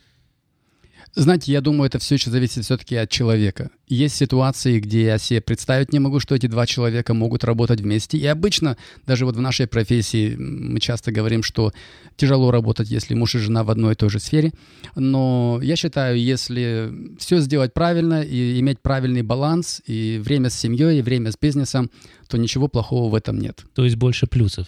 Знаете, 1.19 1.51
я 1.51 1.61
думаю, 1.61 1.87
это 1.87 1.97
все 1.97 2.13
еще 2.13 2.29
зависит 2.29 2.63
все-таки 2.63 2.95
от 2.95 3.09
человека. 3.09 3.71
Есть 3.87 4.15
ситуации, 4.15 4.79
где 4.79 5.03
я 5.03 5.17
себе 5.17 5.41
представить 5.41 5.91
не 5.91 5.97
могу, 5.97 6.19
что 6.19 6.35
эти 6.35 6.45
два 6.45 6.67
человека 6.67 7.15
могут 7.15 7.43
работать 7.43 7.81
вместе. 7.81 8.19
И 8.19 8.25
обычно, 8.27 8.77
даже 9.07 9.25
вот 9.25 9.35
в 9.35 9.41
нашей 9.41 9.65
профессии, 9.65 10.35
мы 10.35 10.79
часто 10.79 11.11
говорим, 11.11 11.41
что 11.41 11.73
тяжело 12.17 12.51
работать, 12.51 12.91
если 12.91 13.15
муж 13.15 13.33
и 13.33 13.39
жена 13.39 13.63
в 13.63 13.71
одной 13.71 13.93
и 13.93 13.95
той 13.95 14.11
же 14.11 14.19
сфере. 14.19 14.51
Но 14.95 15.59
я 15.63 15.75
считаю, 15.75 16.21
если 16.21 16.93
все 17.17 17.39
сделать 17.39 17.73
правильно 17.73 18.21
и 18.21 18.59
иметь 18.59 18.79
правильный 18.79 19.23
баланс, 19.23 19.81
и 19.87 20.21
время 20.23 20.51
с 20.51 20.53
семьей, 20.53 20.99
и 20.99 21.01
время 21.01 21.31
с 21.31 21.35
бизнесом, 21.35 21.89
то 22.27 22.37
ничего 22.37 22.67
плохого 22.67 23.09
в 23.09 23.15
этом 23.15 23.39
нет. 23.39 23.65
То 23.73 23.85
есть 23.85 23.95
больше 23.95 24.27
плюсов? 24.27 24.67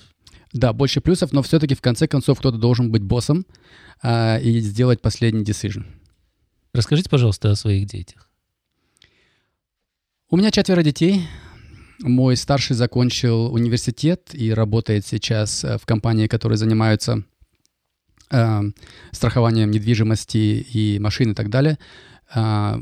Да, 0.51 0.73
больше 0.73 0.99
плюсов, 0.99 1.31
но 1.31 1.43
все-таки 1.43 1.75
в 1.75 1.81
конце 1.81 2.07
концов 2.07 2.39
кто-то 2.39 2.57
должен 2.57 2.89
быть 2.89 3.03
боссом 3.03 3.45
а, 4.01 4.39
и 4.39 4.59
сделать 4.61 4.99
последний 4.99 5.43
decision. 5.43 5.85
Расскажите, 6.73 7.09
пожалуйста, 7.09 7.51
о 7.51 7.55
своих 7.55 7.87
детях. 7.87 8.29
У 10.29 10.37
меня 10.37 10.51
четверо 10.51 10.83
детей. 10.83 11.27
Мой 12.01 12.37
старший 12.37 12.75
закончил 12.75 13.51
университет 13.51 14.29
и 14.33 14.53
работает 14.53 15.05
сейчас 15.05 15.63
э, 15.63 15.77
в 15.77 15.85
компании, 15.85 16.27
которая 16.27 16.57
занимается 16.57 17.23
э, 18.29 18.61
страхованием 19.11 19.71
недвижимости 19.71 20.37
и 20.37 20.99
машин 20.99 21.31
и 21.31 21.33
так 21.33 21.49
далее. 21.49 21.77
Э, 22.33 22.77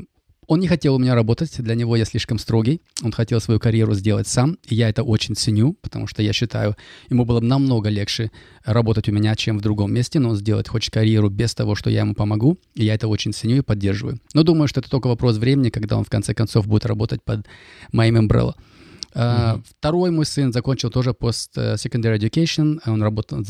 он 0.48 0.60
не 0.60 0.66
хотел 0.66 0.94
у 0.94 0.98
меня 0.98 1.14
работать, 1.14 1.62
для 1.62 1.74
него 1.74 1.94
я 1.94 2.06
слишком 2.06 2.38
строгий. 2.38 2.80
Он 3.02 3.12
хотел 3.12 3.38
свою 3.40 3.60
карьеру 3.60 3.92
сделать 3.94 4.26
сам, 4.26 4.58
и 4.66 4.74
я 4.74 4.88
это 4.88 5.02
очень 5.02 5.36
ценю, 5.36 5.74
потому 5.82 6.06
что 6.06 6.22
я 6.22 6.32
считаю, 6.32 6.74
ему 7.10 7.26
было 7.26 7.40
намного 7.40 7.90
легче 7.90 8.32
работать 8.64 9.10
у 9.10 9.12
меня, 9.12 9.36
чем 9.36 9.58
в 9.58 9.60
другом 9.60 9.92
месте, 9.92 10.18
но 10.18 10.30
он 10.30 10.36
сделать 10.36 10.66
хочет 10.66 10.92
карьеру 10.92 11.28
без 11.28 11.54
того, 11.54 11.74
что 11.74 11.90
я 11.90 12.00
ему 12.00 12.14
помогу, 12.14 12.58
и 12.74 12.84
я 12.84 12.94
это 12.94 13.08
очень 13.08 13.34
ценю 13.34 13.58
и 13.58 13.60
поддерживаю. 13.60 14.20
Но 14.32 14.42
думаю, 14.42 14.68
что 14.68 14.80
это 14.80 14.88
только 14.88 15.08
вопрос 15.08 15.36
времени, 15.36 15.68
когда 15.68 15.98
он 15.98 16.04
в 16.04 16.10
конце 16.10 16.32
концов 16.32 16.66
будет 16.66 16.86
работать 16.86 17.22
под 17.22 17.46
моим 17.92 18.16
umbrella. 18.16 18.54
Mm-hmm. 19.14 19.62
Второй 19.78 20.10
мой 20.10 20.24
сын 20.24 20.52
закончил 20.52 20.90
тоже 20.90 21.10
post-secondary 21.10 22.18
education. 22.18 22.78
Он 22.86 23.02
работал, 23.02 23.44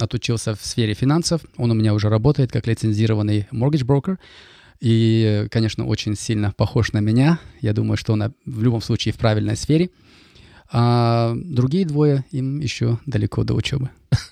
отучился 0.00 0.54
в 0.54 0.64
сфере 0.64 0.94
финансов. 0.94 1.42
Он 1.56 1.70
у 1.70 1.74
меня 1.74 1.92
уже 1.94 2.08
работает 2.08 2.52
как 2.52 2.66
лицензированный 2.66 3.46
mortgage 3.52 3.84
broker. 3.84 4.18
И, 4.84 5.46
конечно, 5.50 5.86
очень 5.86 6.14
сильно 6.14 6.52
похож 6.52 6.92
на 6.92 6.98
меня. 6.98 7.38
Я 7.62 7.72
думаю, 7.72 7.96
что 7.96 8.12
он 8.12 8.34
в 8.44 8.62
любом 8.62 8.82
случае 8.82 9.14
в 9.14 9.16
правильной 9.16 9.56
сфере. 9.56 9.88
А 10.70 11.34
другие 11.36 11.86
двое, 11.86 12.26
им 12.32 12.60
еще 12.60 12.98
далеко 13.06 13.44
до 13.44 13.54
учебы. 13.54 13.88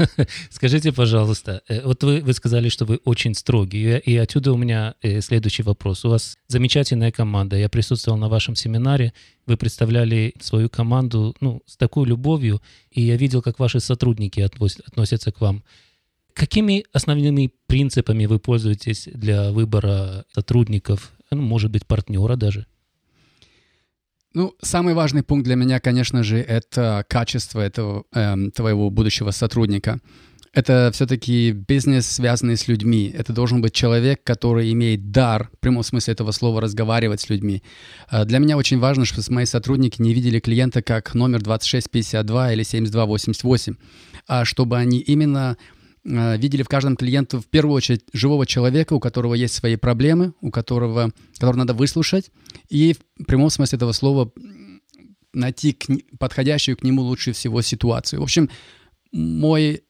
Скажите, 0.51 0.93
пожалуйста, 0.93 1.63
э, 1.69 1.81
вот 1.83 2.05
вы, 2.05 2.21
вы 2.21 2.35
сказали, 2.35 2.69
что 2.69 2.85
вы 2.85 3.01
очень 3.05 3.35
строгий, 3.35 3.97
и 3.97 4.17
отсюда 4.17 4.53
у 4.53 4.59
меня 4.59 4.95
э, 5.01 5.23
следующий 5.23 5.63
вопрос. 5.63 6.05
У 6.05 6.11
вас 6.11 6.37
замечательная 6.49 7.13
команда. 7.13 7.57
Я 7.57 7.71
присутствовал 7.71 8.19
на 8.19 8.29
вашем 8.29 8.55
семинаре, 8.55 9.15
вы 9.47 9.57
представляли 9.57 10.35
свою 10.39 10.69
команду 10.69 11.35
ну, 11.41 11.63
с 11.65 11.79
такой 11.79 12.07
любовью, 12.07 12.61
и 12.91 13.01
я 13.01 13.17
видел, 13.17 13.41
как 13.41 13.59
ваши 13.59 13.81
сотрудники 13.81 14.41
относятся 14.41 15.33
к 15.33 15.41
вам. 15.41 15.63
Какими 16.35 16.85
основными 16.93 17.53
принципами 17.67 18.27
вы 18.27 18.39
пользуетесь 18.39 19.09
для 19.13 19.51
выбора 19.51 20.25
сотрудников, 20.35 21.13
ну, 21.31 21.43
может 21.43 21.71
быть, 21.71 21.87
партнера 21.87 22.37
даже? 22.37 22.67
Ну, 24.35 24.55
самый 24.63 24.95
важный 24.95 25.23
пункт 25.23 25.45
для 25.45 25.57
меня, 25.57 25.79
конечно 25.79 26.23
же, 26.23 26.39
это 26.39 27.05
качество 27.09 27.61
этого 27.61 28.05
эм, 28.15 28.51
твоего 28.51 28.89
будущего 28.89 29.31
сотрудника. 29.31 30.01
Это 30.55 30.91
все-таки 30.93 31.53
бизнес, 31.53 32.07
связанный 32.07 32.57
с 32.57 32.69
людьми. 32.69 33.15
Это 33.15 33.33
должен 33.33 33.63
быть 33.63 33.73
человек, 33.75 34.23
который 34.23 34.73
имеет 34.73 35.11
дар, 35.11 35.51
в 35.55 35.61
прямом 35.61 35.83
смысле 35.83 36.13
этого 36.13 36.31
слова, 36.31 36.61
разговаривать 36.61 37.21
с 37.21 37.29
людьми. 37.29 37.63
Э, 38.11 38.25
для 38.25 38.39
меня 38.39 38.57
очень 38.57 38.79
важно, 38.79 39.05
чтобы 39.05 39.25
мои 39.31 39.45
сотрудники 39.45 40.01
не 40.01 40.15
видели 40.15 40.41
клиента 40.41 40.83
как 40.83 41.15
номер 41.15 41.43
2652 41.43 42.53
или 42.55 42.63
7288, 42.63 43.75
а 44.29 44.45
чтобы 44.47 44.79
они 44.79 44.99
именно 44.99 45.57
Э, 45.57 45.72
видели 46.05 46.63
в 46.63 46.69
каждом 46.69 46.97
клиенте 46.97 47.39
в 47.39 47.47
первую 47.47 47.77
очередь 47.77 48.05
живого 48.13 48.47
человека, 48.47 48.95
у 48.95 49.01
которого 49.01 49.35
есть 49.35 49.55
свои 49.55 49.77
проблемы, 49.77 50.35
у 50.41 50.51
которого, 50.51 51.13
которого 51.35 51.59
надо 51.59 51.75
выслушать, 51.75 52.31
и 52.69 52.95
в 53.19 53.25
прямом 53.25 53.51
смысле 53.51 53.77
этого 53.77 53.93
слова 53.93 54.33
найти 55.33 55.73
к, 55.73 55.87
подходящую 56.19 56.77
к 56.77 56.83
нему 56.83 57.03
лучше 57.03 57.33
всего 57.33 57.63
ситуацию. 57.63 58.21
В 58.21 58.25
общем, 58.25 58.51
мой 59.13 59.83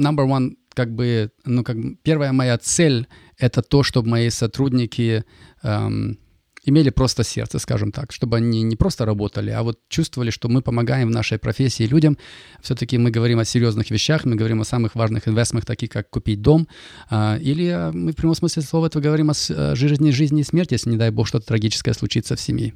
number 0.00 0.26
one, 0.26 0.56
как 0.74 0.94
бы, 0.94 1.30
ну, 1.44 1.64
как 1.64 1.76
первая 2.02 2.32
моя 2.32 2.58
цель— 2.58 3.06
это 3.38 3.62
то, 3.62 3.82
чтобы 3.82 4.08
мои 4.08 4.30
сотрудники 4.30 5.24
эм, 5.62 6.18
имели 6.64 6.90
просто 6.90 7.24
сердце, 7.24 7.58
скажем 7.58 7.92
так, 7.92 8.12
чтобы 8.12 8.36
они 8.36 8.62
не 8.62 8.76
просто 8.76 9.04
работали, 9.04 9.50
а 9.50 9.62
вот 9.62 9.80
чувствовали, 9.88 10.30
что 10.30 10.48
мы 10.48 10.62
помогаем 10.62 11.08
в 11.08 11.10
нашей 11.10 11.38
профессии 11.38 11.84
людям. 11.84 12.16
Все-таки 12.60 12.98
мы 12.98 13.10
говорим 13.10 13.38
о 13.38 13.44
серьезных 13.44 13.90
вещах, 13.90 14.24
мы 14.24 14.36
говорим 14.36 14.60
о 14.60 14.64
самых 14.64 14.94
важных 14.94 15.28
инвестментах, 15.28 15.66
таких 15.66 15.90
как 15.90 16.10
купить 16.10 16.40
дом, 16.40 16.68
а, 17.10 17.36
или 17.38 17.66
а, 17.66 17.90
мы 17.92 18.12
в 18.12 18.16
прямом 18.16 18.34
смысле 18.34 18.62
слова 18.62 18.86
этого 18.86 19.02
говорим 19.02 19.30
о 19.30 19.74
жизни, 19.74 20.10
жизни 20.10 20.40
и 20.40 20.44
смерти, 20.44 20.74
если, 20.74 20.90
не 20.90 20.96
дай 20.96 21.10
бог, 21.10 21.26
что-то 21.26 21.46
трагическое 21.46 21.94
случится 21.94 22.36
в 22.36 22.40
семье. 22.40 22.74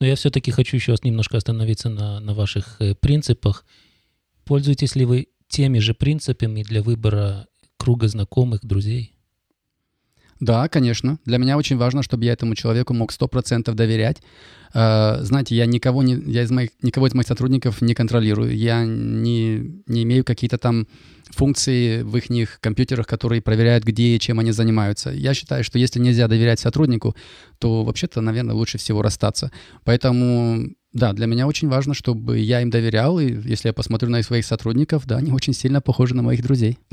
Но 0.00 0.06
я 0.06 0.14
все-таки 0.14 0.50
хочу 0.50 0.76
еще 0.76 0.94
немножко 1.02 1.36
остановиться 1.36 1.88
на, 1.88 2.20
на 2.20 2.34
ваших 2.34 2.76
э, 2.80 2.94
принципах. 2.94 3.64
Пользуетесь 4.44 4.94
ли 4.94 5.04
вы 5.04 5.28
теми 5.48 5.78
же 5.78 5.94
принципами 5.94 6.62
для 6.62 6.82
выбора 6.82 7.46
круга 7.76 8.06
знакомых, 8.08 8.64
друзей? 8.64 9.13
Да, 10.44 10.68
конечно. 10.68 11.18
Для 11.24 11.38
меня 11.38 11.56
очень 11.56 11.78
важно, 11.78 12.02
чтобы 12.02 12.26
я 12.26 12.34
этому 12.34 12.54
человеку 12.54 12.92
мог 12.92 13.12
100% 13.12 13.72
доверять. 13.72 14.18
Uh, 14.74 15.22
знаете, 15.22 15.54
я 15.56 15.64
никого, 15.64 16.02
не, 16.02 16.20
я 16.30 16.42
из 16.42 16.50
моих, 16.50 16.70
никого 16.82 17.06
из 17.06 17.14
моих 17.14 17.26
сотрудников 17.26 17.80
не 17.80 17.94
контролирую. 17.94 18.54
Я 18.54 18.84
не, 18.84 19.82
не 19.86 20.02
имею 20.02 20.22
какие-то 20.22 20.58
там 20.58 20.86
функции 21.30 22.02
в 22.02 22.14
их 22.18 22.60
компьютерах, 22.60 23.06
которые 23.06 23.40
проверяют, 23.40 23.84
где 23.84 24.16
и 24.16 24.20
чем 24.20 24.38
они 24.38 24.52
занимаются. 24.52 25.10
Я 25.10 25.32
считаю, 25.32 25.64
что 25.64 25.78
если 25.78 25.98
нельзя 25.98 26.28
доверять 26.28 26.60
сотруднику, 26.60 27.16
то 27.58 27.82
вообще-то, 27.82 28.20
наверное, 28.20 28.54
лучше 28.54 28.76
всего 28.76 29.00
расстаться. 29.00 29.50
Поэтому 29.84 30.74
да, 30.92 31.14
для 31.14 31.26
меня 31.26 31.46
очень 31.46 31.68
важно, 31.68 31.94
чтобы 31.94 32.38
я 32.38 32.60
им 32.60 32.68
доверял, 32.68 33.18
и 33.18 33.32
если 33.48 33.68
я 33.68 33.72
посмотрю 33.72 34.10
на 34.10 34.22
своих 34.22 34.44
сотрудников, 34.44 35.06
да, 35.06 35.16
они 35.16 35.32
очень 35.32 35.54
сильно 35.54 35.80
похожи 35.80 36.14
на 36.14 36.22
моих 36.22 36.42
друзей. 36.42 36.78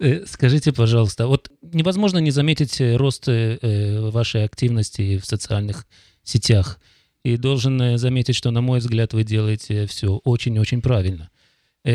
Э, 0.00 0.26
скажите, 0.26 0.72
пожалуйста, 0.72 1.26
вот 1.26 1.50
невозможно 1.74 2.18
не 2.18 2.30
заметить 2.30 2.80
э, 2.80 2.96
рост 2.96 3.28
э, 3.28 4.10
вашей 4.10 4.44
активности 4.44 5.18
в 5.18 5.26
социальных 5.26 5.86
сетях. 6.22 6.80
И 7.24 7.36
должен 7.36 7.98
заметить, 7.98 8.36
что, 8.36 8.50
на 8.50 8.60
мой 8.60 8.80
взгляд, 8.80 9.14
вы 9.14 9.24
делаете 9.24 9.86
все 9.86 10.16
очень-очень 10.24 10.82
правильно. 10.82 11.30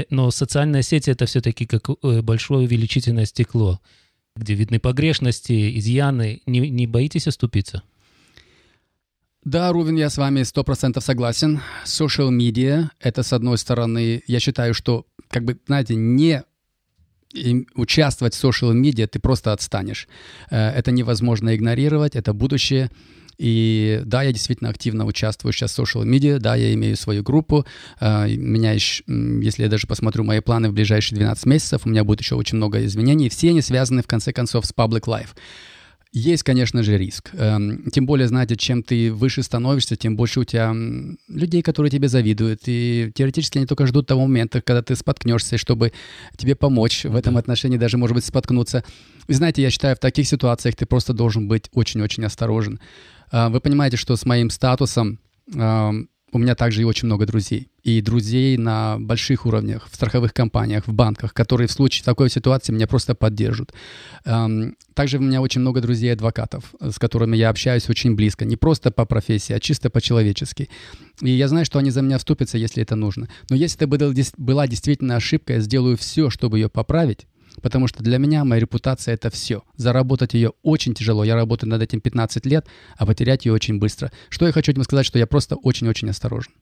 Но 0.10 0.32
социальная 0.32 0.82
сеть— 0.82 1.08
это 1.08 1.28
все-таки 1.28 1.68
как 1.68 1.88
большое 2.24 2.66
увеличительное 2.66 3.26
стекло, 3.26 3.80
где 4.36 4.56
видны 4.56 4.80
погрешности, 4.80 5.78
изъяны. 5.78 6.42
Не, 6.48 6.70
не 6.72 6.88
боитесь 6.88 7.28
оступиться? 7.28 7.84
Да, 9.44 9.72
Рувин, 9.72 9.96
я 9.98 10.10
с 10.10 10.18
вами 10.18 10.44
сто 10.44 10.64
процентов 10.64 11.04
согласен. 11.04 11.62
Social 11.86 12.30
media— 12.30 12.90
это, 13.00 13.22
с 13.22 13.32
одной 13.32 13.58
стороны, 13.60 14.24
я 14.28 14.40
считаю, 14.40 14.74
что, 14.74 15.06
как 15.30 15.46
бы, 15.46 15.60
знаете, 15.68 15.96
не 15.96 16.44
и 17.34 17.68
участвовать 17.76 18.34
в 18.34 18.44
social 18.44 18.74
медиа 18.74 19.08
ты 19.08 19.20
просто 19.20 19.54
отстанешь. 19.54 20.08
Э, 20.50 20.70
это 20.70 20.92
невозможно 20.92 21.56
игнорировать, 21.56 22.16
это 22.16 22.34
будущее. 22.34 22.90
И 23.38 24.02
да, 24.04 24.24
я 24.24 24.34
действительно 24.34 24.70
активно 24.70 25.06
участвую 25.06 25.54
сейчас 25.54 25.72
в 25.72 25.80
social 25.80 26.04
media, 26.04 26.40
да, 26.40 26.56
я 26.56 26.74
имею 26.74 26.98
свою 26.98 27.24
группу. 27.24 27.66
Э, 28.00 28.28
меня 28.28 28.74
еще, 28.74 29.04
если 29.08 29.64
я 29.64 29.70
даже 29.70 29.88
посмотрю 29.88 30.24
мои 30.24 30.42
планы 30.42 30.70
в 30.70 30.74
ближайшие 30.74 31.18
12 31.18 31.46
месяцев, 31.46 31.82
у 31.86 31.90
меня 31.90 32.04
будет 32.04 32.20
еще 32.20 32.36
очень 32.36 32.58
много 32.58 32.84
изменений. 32.86 33.30
Все 33.30 33.50
они 33.50 33.62
связаны, 33.62 34.04
в 34.04 34.08
конце 34.08 34.34
концов, 34.34 34.66
с 34.66 34.74
public 34.74 35.06
life. 35.06 35.30
Есть, 36.12 36.42
конечно 36.42 36.82
же, 36.82 36.98
риск. 36.98 37.30
Эм, 37.34 37.92
тем 37.92 38.08
более, 38.08 38.28
знаете, 38.28 38.56
чем 38.56 38.82
ты 38.82 39.14
выше 39.14 39.44
становишься, 39.44 39.96
тем 39.96 40.16
больше 40.16 40.40
у 40.40 40.44
тебя 40.44 40.74
людей, 41.28 41.62
которые 41.62 41.92
тебе 41.92 42.08
завидуют. 42.08 42.62
И 42.66 43.12
теоретически 43.14 43.60
они 43.60 43.68
только 43.68 43.86
ждут 43.86 44.08
того 44.08 44.22
момента, 44.22 44.60
когда 44.62 44.82
ты 44.82 44.96
споткнешься, 44.96 45.60
чтобы 45.60 45.92
тебе 46.36 46.56
помочь 46.56 47.06
в 47.06 47.16
этом 47.16 47.38
отношении, 47.38 47.78
даже, 47.78 47.98
может 47.98 48.16
быть, 48.16 48.26
споткнуться. 48.26 48.84
И 49.28 49.34
знаете, 49.34 49.62
я 49.62 49.70
считаю, 49.70 49.96
в 49.96 50.00
таких 50.00 50.28
ситуациях 50.28 50.76
ты 50.76 50.88
просто 50.88 51.14
должен 51.14 51.48
быть 51.48 51.70
очень-очень 51.74 52.26
осторожен. 52.26 52.80
Э, 53.32 53.50
вы 53.50 53.60
понимаете, 53.60 53.98
что 53.98 54.16
с 54.16 54.26
моим 54.26 54.50
статусом 54.50 55.20
эм, 55.54 56.10
у 56.32 56.38
меня 56.38 56.56
также 56.56 56.82
и 56.82 56.86
очень 56.86 57.08
много 57.08 57.26
друзей. 57.26 57.70
И 57.84 58.02
друзей 58.02 58.58
на 58.58 58.98
больших 59.00 59.46
уровнях, 59.46 59.88
в 59.90 59.96
страховых 59.96 60.34
компаниях, 60.34 60.88
в 60.88 60.94
банках, 60.94 61.34
которые 61.34 61.68
в 61.68 61.72
случае 61.72 62.04
такой 62.04 62.30
ситуации 62.30 62.74
меня 62.74 62.88
просто 62.88 63.16
поддержат. 63.16 63.74
Эм, 64.26 64.76
также 64.94 65.18
у 65.18 65.22
меня 65.22 65.42
очень 65.42 65.62
много 65.62 65.82
друзей-адвокатов, 65.82 66.74
с 66.82 67.00
которыми 67.00 67.38
я 67.38 67.50
общаюсь 67.50 67.90
очень 67.90 68.16
близко. 68.16 68.46
Не 68.46 68.58
просто 68.58 68.92
по 68.92 69.06
профессии, 69.06 69.54
а 69.54 69.60
чисто 69.60 69.90
по-человечески. 69.90 70.70
И 71.22 71.32
я 71.32 71.48
знаю, 71.48 71.66
что 71.66 71.80
они 71.80 71.90
за 71.90 72.02
меня 72.02 72.18
вступятся, 72.18 72.58
если 72.58 72.84
это 72.84 72.96
нужно. 72.96 73.28
Но 73.50 73.56
если 73.56 73.88
это 73.88 74.34
была 74.38 74.68
действительно 74.68 75.16
ошибка, 75.16 75.54
я 75.54 75.60
сделаю 75.60 75.98
все, 75.98 76.30
чтобы 76.30 76.60
ее 76.60 76.70
поправить. 76.70 77.28
Потому 77.62 77.88
что 77.88 78.04
для 78.04 78.18
меня 78.18 78.44
моя 78.46 78.62
репутация— 78.62 79.14
это 79.16 79.30
все. 79.30 79.64
Заработать 79.76 80.34
ее 80.34 80.54
очень 80.64 80.94
тяжело. 80.94 81.24
Я 81.24 81.36
работаю 81.36 81.70
над 81.70 81.82
этим 81.82 82.02
15 82.02 82.46
лет, 82.46 82.68
а 82.98 83.06
потерять 83.06 83.46
ее 83.46 83.54
очень 83.54 83.80
быстро. 83.80 84.12
Что 84.30 84.46
я 84.46 84.52
хочу 84.52 84.72
этим 84.72 84.84
сказать, 84.84 85.06
что 85.06 85.20
я 85.20 85.28
просто 85.28 85.56
очень-очень 85.56 86.10
осторожен. 86.10 86.54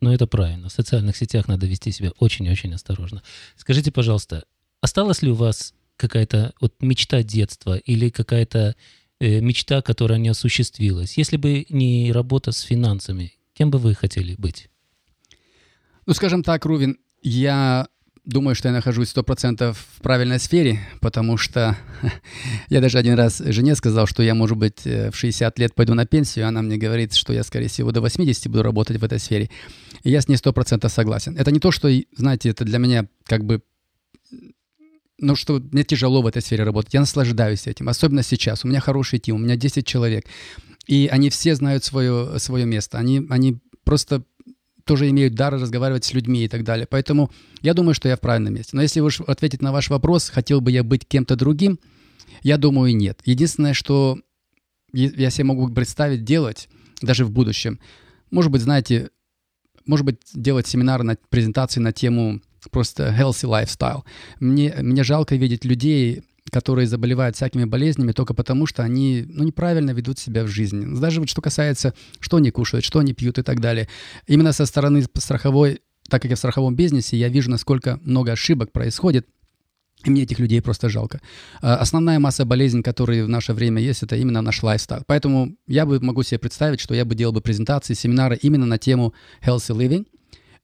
Ну, 0.00 0.12
это 0.12 0.26
правильно. 0.26 0.68
В 0.68 0.72
социальных 0.72 1.16
сетях 1.16 1.48
надо 1.48 1.66
вести 1.66 1.92
себя 1.92 2.12
очень-очень 2.18 2.74
осторожно. 2.74 3.22
Скажите, 3.56 3.92
пожалуйста, 3.92 4.44
осталась 4.80 5.22
ли 5.22 5.30
у 5.30 5.34
вас 5.34 5.74
какая-то 5.96 6.54
вот 6.60 6.74
мечта 6.80 7.22
детства 7.22 7.76
или 7.76 8.08
какая-то 8.08 8.74
э, 9.20 9.40
мечта, 9.40 9.82
которая 9.82 10.18
не 10.18 10.28
осуществилась? 10.28 11.18
Если 11.18 11.36
бы 11.36 11.66
не 11.68 12.12
работа 12.12 12.52
с 12.52 12.60
финансами, 12.60 13.34
кем 13.52 13.70
бы 13.70 13.78
вы 13.78 13.94
хотели 13.94 14.34
быть? 14.38 14.70
Ну, 16.06 16.14
скажем 16.14 16.42
так, 16.42 16.64
Рувин, 16.64 16.98
я 17.22 17.86
думаю, 18.24 18.54
что 18.54 18.68
я 18.68 18.74
нахожусь 18.74 19.12
100% 19.14 19.72
в 19.72 20.02
правильной 20.02 20.38
сфере, 20.38 20.80
потому 21.00 21.36
что 21.36 21.76
я 22.68 22.80
даже 22.80 22.98
один 22.98 23.14
раз 23.14 23.38
жене 23.38 23.74
сказал, 23.74 24.06
что 24.06 24.22
я, 24.22 24.34
может 24.34 24.56
быть, 24.56 24.86
э, 24.86 25.10
в 25.10 25.16
60 25.16 25.58
лет 25.58 25.74
пойду 25.74 25.94
на 25.94 26.06
пенсию, 26.06 26.46
она 26.46 26.62
мне 26.62 26.76
говорит, 26.76 27.14
что 27.14 27.32
я, 27.32 27.42
скорее 27.42 27.68
всего, 27.68 27.92
до 27.92 28.00
80 28.00 28.48
буду 28.48 28.62
работать 28.62 28.98
в 28.98 29.04
этой 29.04 29.18
сфере. 29.18 29.50
И 30.02 30.10
я 30.10 30.20
с 30.20 30.28
ней 30.28 30.36
100% 30.36 30.88
согласен. 30.88 31.36
Это 31.36 31.50
не 31.50 31.60
то, 31.60 31.70
что, 31.70 31.88
знаете, 32.16 32.50
это 32.50 32.64
для 32.64 32.78
меня 32.78 33.06
как 33.24 33.44
бы 33.44 33.62
ну, 35.22 35.36
что 35.36 35.60
мне 35.72 35.84
тяжело 35.84 36.22
в 36.22 36.26
этой 36.26 36.40
сфере 36.40 36.64
работать. 36.64 36.94
Я 36.94 37.00
наслаждаюсь 37.00 37.66
этим, 37.66 37.90
особенно 37.90 38.22
сейчас. 38.22 38.64
У 38.64 38.68
меня 38.68 38.80
хороший 38.80 39.18
тим, 39.18 39.36
у 39.36 39.38
меня 39.38 39.56
10 39.56 39.86
человек. 39.86 40.24
И 40.86 41.08
они 41.12 41.28
все 41.28 41.54
знают 41.54 41.84
свое, 41.84 42.38
свое 42.38 42.64
место. 42.64 42.96
Они, 42.96 43.26
они 43.28 43.58
просто 43.84 44.24
тоже 44.90 45.08
имеют 45.08 45.36
дар 45.36 45.54
разговаривать 45.54 46.04
с 46.04 46.12
людьми 46.14 46.42
и 46.42 46.48
так 46.48 46.64
далее. 46.64 46.84
Поэтому 46.84 47.30
я 47.62 47.74
думаю, 47.74 47.94
что 47.94 48.08
я 48.08 48.16
в 48.16 48.20
правильном 48.20 48.54
месте. 48.54 48.70
Но 48.74 48.82
если 48.82 48.98
уж 48.98 49.20
ответить 49.20 49.62
на 49.62 49.70
ваш 49.70 49.88
вопрос, 49.88 50.28
хотел 50.28 50.60
бы 50.60 50.72
я 50.72 50.82
быть 50.82 51.06
кем-то 51.06 51.36
другим, 51.36 51.78
я 52.42 52.58
думаю, 52.58 52.96
нет. 52.96 53.20
Единственное, 53.24 53.72
что 53.72 54.18
я 54.92 55.30
себе 55.30 55.44
могу 55.44 55.68
представить 55.68 56.24
делать, 56.24 56.68
даже 57.02 57.24
в 57.24 57.30
будущем, 57.30 57.78
может 58.32 58.50
быть, 58.50 58.62
знаете, 58.62 59.10
может 59.86 60.04
быть, 60.04 60.16
делать 60.34 60.66
семинары, 60.66 61.04
на, 61.04 61.16
презентации 61.28 61.78
на 61.78 61.92
тему 61.92 62.40
просто 62.72 63.14
healthy 63.16 63.48
lifestyle. 63.48 64.02
Мне, 64.40 64.74
мне 64.76 65.04
жалко 65.04 65.36
видеть 65.36 65.64
людей, 65.64 66.24
которые 66.50 66.86
заболевают 66.86 67.36
всякими 67.36 67.64
болезнями 67.64 68.12
только 68.12 68.34
потому, 68.34 68.66
что 68.66 68.82
они 68.82 69.24
ну, 69.26 69.44
неправильно 69.44 69.90
ведут 69.92 70.18
себя 70.18 70.44
в 70.44 70.48
жизни. 70.48 70.98
Даже 71.00 71.20
вот 71.20 71.28
что 71.28 71.40
касается, 71.40 71.94
что 72.18 72.36
они 72.38 72.50
кушают, 72.50 72.84
что 72.84 72.98
они 72.98 73.12
пьют 73.12 73.38
и 73.38 73.42
так 73.42 73.60
далее. 73.60 73.88
Именно 74.26 74.52
со 74.52 74.66
стороны 74.66 75.04
страховой, 75.14 75.80
так 76.08 76.22
как 76.22 76.30
я 76.30 76.36
в 76.36 76.38
страховом 76.38 76.74
бизнесе, 76.76 77.16
я 77.16 77.28
вижу, 77.28 77.50
насколько 77.50 77.98
много 78.02 78.32
ошибок 78.32 78.72
происходит, 78.72 79.26
и 80.04 80.10
мне 80.10 80.22
этих 80.22 80.38
людей 80.38 80.62
просто 80.62 80.88
жалко. 80.88 81.20
А, 81.60 81.76
основная 81.76 82.18
масса 82.18 82.44
болезней, 82.44 82.82
которые 82.82 83.24
в 83.24 83.28
наше 83.28 83.52
время 83.52 83.82
есть, 83.82 84.02
это 84.02 84.16
именно 84.16 84.40
наш 84.40 84.62
лайфстайл. 84.62 85.02
Поэтому 85.06 85.56
я 85.66 85.84
бы 85.84 86.00
могу 86.00 86.22
себе 86.22 86.38
представить, 86.38 86.80
что 86.80 86.94
я 86.94 87.04
бы 87.04 87.14
делал 87.14 87.32
бы 87.32 87.40
презентации, 87.42 87.94
семинары 87.94 88.38
именно 88.40 88.66
на 88.66 88.78
тему 88.78 89.14
healthy 89.44 89.76
living. 89.76 90.06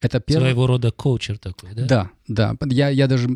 Это 0.00 0.20
первый... 0.20 0.44
Своего 0.44 0.66
рода 0.66 0.90
коучер 0.90 1.38
такой, 1.38 1.70
да? 1.74 1.86
Да, 1.86 2.10
да. 2.28 2.56
Я, 2.66 2.88
я 2.88 3.06
даже 3.06 3.28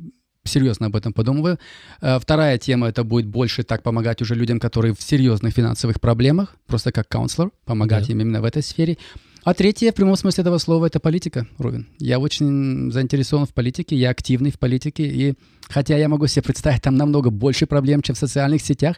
серьезно 0.45 0.87
об 0.87 0.97
этом 0.97 1.13
подумываю. 1.13 1.59
Э, 2.01 2.19
вторая 2.19 2.59
тема 2.59 2.89
это 2.89 3.05
будет 3.05 3.27
больше 3.27 3.63
так 3.63 3.83
помогать 3.83 4.23
уже 4.23 4.35
людям, 4.35 4.61
которые 4.61 4.95
в 4.95 5.03
серьезных 5.03 5.55
финансовых 5.55 6.01
проблемах, 6.01 6.57
просто 6.67 6.93
как 6.93 7.09
каунселор, 7.09 7.53
помогать 7.65 8.07
да. 8.07 8.13
им 8.13 8.21
именно 8.21 8.41
в 8.41 8.45
этой 8.45 8.63
сфере. 8.63 8.97
А 9.43 9.55
третье, 9.55 9.91
в 9.91 9.95
прямом 9.95 10.17
смысле 10.17 10.43
этого 10.43 10.59
слова, 10.59 10.85
это 10.85 11.01
политика, 11.01 11.47
Рувин. 11.57 11.89
Я 11.99 12.19
очень 12.19 12.93
заинтересован 12.93 13.47
в 13.47 13.55
политике, 13.55 13.97
я 13.97 14.11
активный 14.11 14.51
в 14.51 14.59
политике, 14.59 15.07
и 15.07 15.35
хотя 15.63 15.97
я 15.97 16.11
могу 16.11 16.27
себе 16.27 16.43
представить, 16.43 16.83
там 16.83 16.97
намного 16.97 17.31
больше 17.31 17.67
проблем, 17.67 18.03
чем 18.03 18.15
в 18.15 18.19
социальных 18.19 18.61
сетях, 18.61 18.97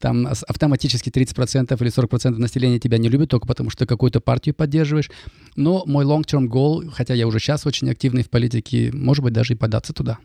там 0.00 0.26
автоматически 0.26 1.10
30% 1.10 1.80
или 1.80 1.92
40% 1.92 2.30
населения 2.30 2.80
тебя 2.80 2.98
не 2.98 3.08
любят 3.08 3.30
только 3.30 3.46
потому, 3.46 3.70
что 3.70 3.86
какую-то 3.86 4.20
партию 4.20 4.56
поддерживаешь, 4.56 5.10
но 5.54 5.84
мой 5.86 6.04
long-term 6.04 6.48
goal, 6.48 6.90
хотя 6.92 7.14
я 7.14 7.28
уже 7.28 7.38
сейчас 7.38 7.64
очень 7.64 7.88
активный 7.88 8.24
в 8.24 8.30
политике, 8.30 8.90
может 8.92 9.22
быть, 9.22 9.32
даже 9.32 9.52
и 9.52 9.56
податься 9.56 9.92
туда. 9.92 10.18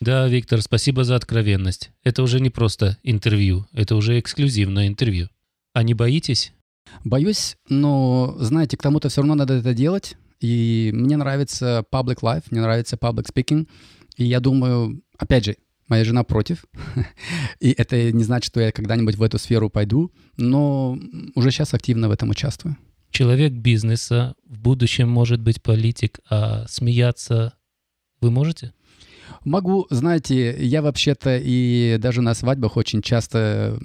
Да, 0.00 0.28
Виктор, 0.28 0.62
спасибо 0.62 1.04
за 1.04 1.16
откровенность. 1.16 1.90
Это 2.04 2.22
уже 2.22 2.40
не 2.40 2.50
просто 2.50 2.98
интервью, 3.02 3.66
это 3.72 3.96
уже 3.96 4.20
эксклюзивное 4.20 4.86
интервью. 4.86 5.28
А 5.72 5.82
не 5.82 5.94
боитесь? 5.94 6.52
Боюсь, 7.04 7.56
но, 7.68 8.36
знаете, 8.38 8.76
к 8.76 8.82
тому-то 8.82 9.08
все 9.08 9.20
равно 9.20 9.34
надо 9.34 9.54
это 9.54 9.74
делать. 9.74 10.16
И 10.40 10.90
мне 10.94 11.16
нравится 11.16 11.84
public 11.92 12.20
life, 12.20 12.44
мне 12.50 12.60
нравится 12.60 12.96
public 12.96 13.26
speaking. 13.32 13.68
И 14.16 14.24
я 14.24 14.40
думаю, 14.40 15.02
опять 15.16 15.44
же, 15.44 15.56
моя 15.88 16.04
жена 16.04 16.22
против. 16.22 16.64
и 17.60 17.72
это 17.76 18.12
не 18.12 18.22
значит, 18.22 18.52
что 18.52 18.60
я 18.60 18.70
когда-нибудь 18.70 19.16
в 19.16 19.22
эту 19.22 19.38
сферу 19.38 19.68
пойду, 19.68 20.12
но 20.36 20.98
уже 21.34 21.50
сейчас 21.50 21.74
активно 21.74 22.08
в 22.08 22.12
этом 22.12 22.30
участвую. 22.30 22.76
Человек 23.10 23.52
бизнеса, 23.52 24.34
в 24.44 24.60
будущем 24.60 25.08
может 25.08 25.40
быть 25.40 25.62
политик, 25.62 26.20
а 26.30 26.66
смеяться 26.68 27.54
вы 28.20 28.30
можете? 28.30 28.72
Могу, 29.44 29.86
знаете, 29.90 30.56
я 30.58 30.82
вообще-то 30.82 31.38
и 31.42 31.96
даже 31.98 32.22
на 32.22 32.34
свадьбах 32.34 32.76
очень 32.76 33.02
часто 33.02 33.78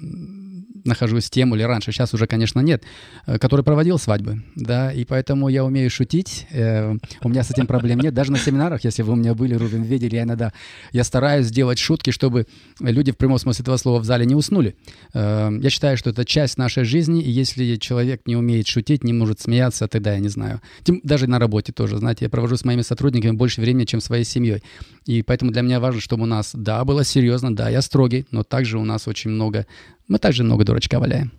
нахожусь 0.84 1.30
тем, 1.30 1.54
или 1.54 1.62
раньше, 1.62 1.92
сейчас 1.92 2.14
уже, 2.14 2.26
конечно, 2.26 2.60
нет, 2.60 2.84
э, 3.26 3.38
который 3.38 3.64
проводил 3.64 3.98
свадьбы, 3.98 4.42
да, 4.54 4.92
и 4.92 5.04
поэтому 5.04 5.48
я 5.48 5.64
умею 5.64 5.90
шутить, 5.90 6.46
э, 6.50 6.94
у 7.22 7.28
меня 7.28 7.42
с 7.42 7.50
этим 7.50 7.66
проблем 7.66 8.00
нет, 8.00 8.14
даже 8.14 8.32
на 8.32 8.38
семинарах, 8.38 8.84
если 8.84 9.02
вы 9.02 9.14
у 9.14 9.16
меня 9.16 9.34
были, 9.34 9.54
Рубин, 9.54 9.82
видели, 9.82 10.16
я 10.16 10.22
иногда, 10.22 10.52
я 10.92 11.04
стараюсь 11.04 11.46
сделать 11.46 11.78
шутки, 11.78 12.10
чтобы 12.10 12.46
люди 12.80 13.12
в 13.12 13.16
прямом 13.16 13.38
смысле 13.38 13.62
этого 13.62 13.76
слова 13.76 14.00
в 14.00 14.04
зале 14.04 14.26
не 14.26 14.34
уснули. 14.34 14.76
Э, 15.14 15.50
я 15.60 15.70
считаю, 15.70 15.96
что 15.96 16.10
это 16.10 16.24
часть 16.24 16.58
нашей 16.58 16.84
жизни, 16.84 17.22
и 17.22 17.30
если 17.30 17.76
человек 17.76 18.22
не 18.26 18.36
умеет 18.36 18.66
шутить, 18.66 19.04
не 19.04 19.12
может 19.12 19.40
смеяться, 19.40 19.88
тогда 19.88 20.12
я 20.12 20.18
не 20.18 20.28
знаю. 20.28 20.60
Тем, 20.82 21.00
даже 21.02 21.26
на 21.26 21.38
работе 21.38 21.72
тоже, 21.72 21.96
знаете, 21.96 22.26
я 22.26 22.28
провожу 22.28 22.56
с 22.56 22.64
моими 22.64 22.82
сотрудниками 22.82 23.32
больше 23.32 23.60
времени, 23.60 23.84
чем 23.84 24.00
своей 24.00 24.24
семьей, 24.24 24.62
и 25.06 25.22
поэтому 25.22 25.50
для 25.50 25.62
меня 25.62 25.80
важно, 25.80 26.00
чтобы 26.00 26.24
у 26.24 26.26
нас, 26.26 26.50
да, 26.54 26.84
было 26.84 27.04
серьезно, 27.04 27.54
да, 27.54 27.68
я 27.68 27.82
строгий, 27.82 28.26
но 28.30 28.42
также 28.42 28.78
у 28.78 28.84
нас 28.84 29.08
очень 29.08 29.30
много 29.30 29.66
мы 30.08 30.18
также 30.18 30.44
много 30.44 30.64
дурачка 30.64 30.98
валяем. 30.98 31.32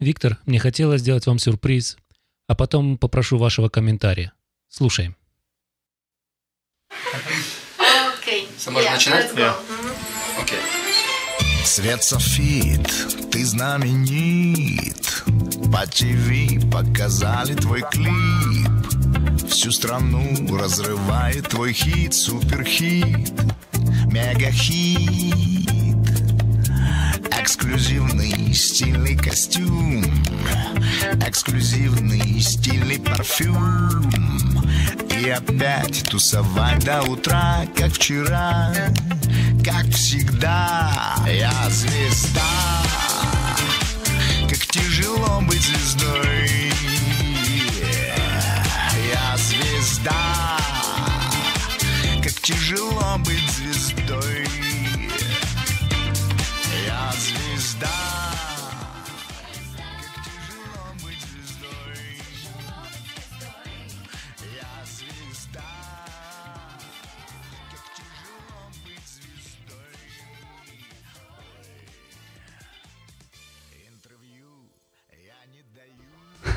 Виктор, 0.00 0.38
мне 0.46 0.58
хотелось 0.58 1.00
сделать 1.00 1.26
вам 1.26 1.38
сюрприз, 1.38 1.96
а 2.46 2.54
потом 2.54 2.98
попрошу 2.98 3.38
вашего 3.38 3.68
комментария. 3.68 4.32
Слушаем. 4.68 5.16
Окей. 6.90 8.46
Okay. 8.46 8.70
Можно 8.70 8.88
yeah, 8.88 8.92
начинать? 8.92 9.32
Yeah. 9.32 9.54
Окей. 10.42 10.58
Okay. 10.58 11.64
Свет 11.64 12.02
софит, 12.02 12.86
ты 13.30 13.44
знаменит. 13.44 15.24
По 15.72 15.86
ТВ 15.86 16.70
показали 16.70 17.54
твой 17.54 17.82
клип. 17.90 19.48
Всю 19.48 19.70
страну 19.70 20.56
разрывает 20.56 21.48
твой 21.48 21.72
хит, 21.72 22.14
суперхит, 22.14 23.32
мега-хит. 24.12 25.63
Эксклюзивный 27.44 28.54
стильный 28.54 29.18
костюм. 29.18 30.02
Эксклюзивный 31.26 32.40
стильный 32.40 32.98
парфюм. 32.98 34.00
И 35.10 35.28
опять 35.28 36.04
тусовать 36.04 36.82
до 36.86 37.02
утра, 37.02 37.66
как 37.76 37.92
вчера. 37.92 38.72
Как 39.62 39.84
всегда, 39.88 40.90
я 41.26 41.52
звезда. 41.68 42.40
Как 44.48 44.60
тяжело 44.60 45.42
быть 45.42 45.60
звездой 45.60 46.63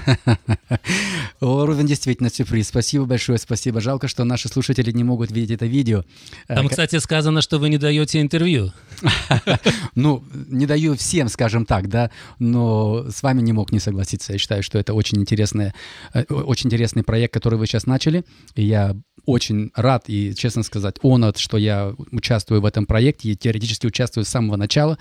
О, 1.39 1.65
Рувен, 1.65 1.85
действительно 1.85 2.29
сюрприз. 2.29 2.69
Спасибо 2.69 3.05
большое, 3.05 3.37
спасибо. 3.37 3.81
Жалко, 3.81 4.07
что 4.07 4.23
наши 4.23 4.47
слушатели 4.47 4.91
не 4.91 5.03
могут 5.03 5.31
видеть 5.31 5.51
это 5.51 5.65
видео. 5.65 6.03
Там, 6.47 6.65
Э, 6.65 6.69
кстати, 6.69 6.97
сказано, 6.99 7.41
что 7.41 7.59
вы 7.59 7.69
не 7.69 7.77
даете 7.77 8.21
интервью. 8.21 8.71
Ну, 9.95 10.23
не 10.33 10.65
даю 10.67 10.95
всем, 10.95 11.27
скажем 11.27 11.65
так, 11.65 11.89
да, 11.89 12.11
но 12.39 13.05
с 13.09 13.23
вами 13.23 13.41
не 13.41 13.51
мог 13.51 13.71
не 13.71 13.79
согласиться. 13.79 14.33
Я 14.33 14.39
считаю, 14.39 14.61
что 14.61 14.77
это 14.77 14.93
очень 14.93 15.17
интересный, 15.17 15.73
э, 16.13 16.23
очень 16.29 16.67
интересный 16.67 17.03
проект, 17.03 17.33
который 17.33 17.57
вы 17.57 17.65
сейчас 17.65 17.87
начали. 17.87 18.23
И 18.55 18.63
я 18.63 18.95
очень 19.25 19.71
рад 19.75 20.05
и, 20.07 20.35
честно 20.35 20.63
сказать, 20.63 20.95
honored, 21.03 21.37
что 21.37 21.57
я 21.57 21.93
участвую 22.11 22.61
в 22.61 22.65
этом 22.65 22.85
проекте 22.85 23.29
и 23.29 23.35
теоретически 23.35 23.87
участвую 23.87 24.23
с 24.23 24.29
самого 24.29 24.55
начала. 24.55 24.97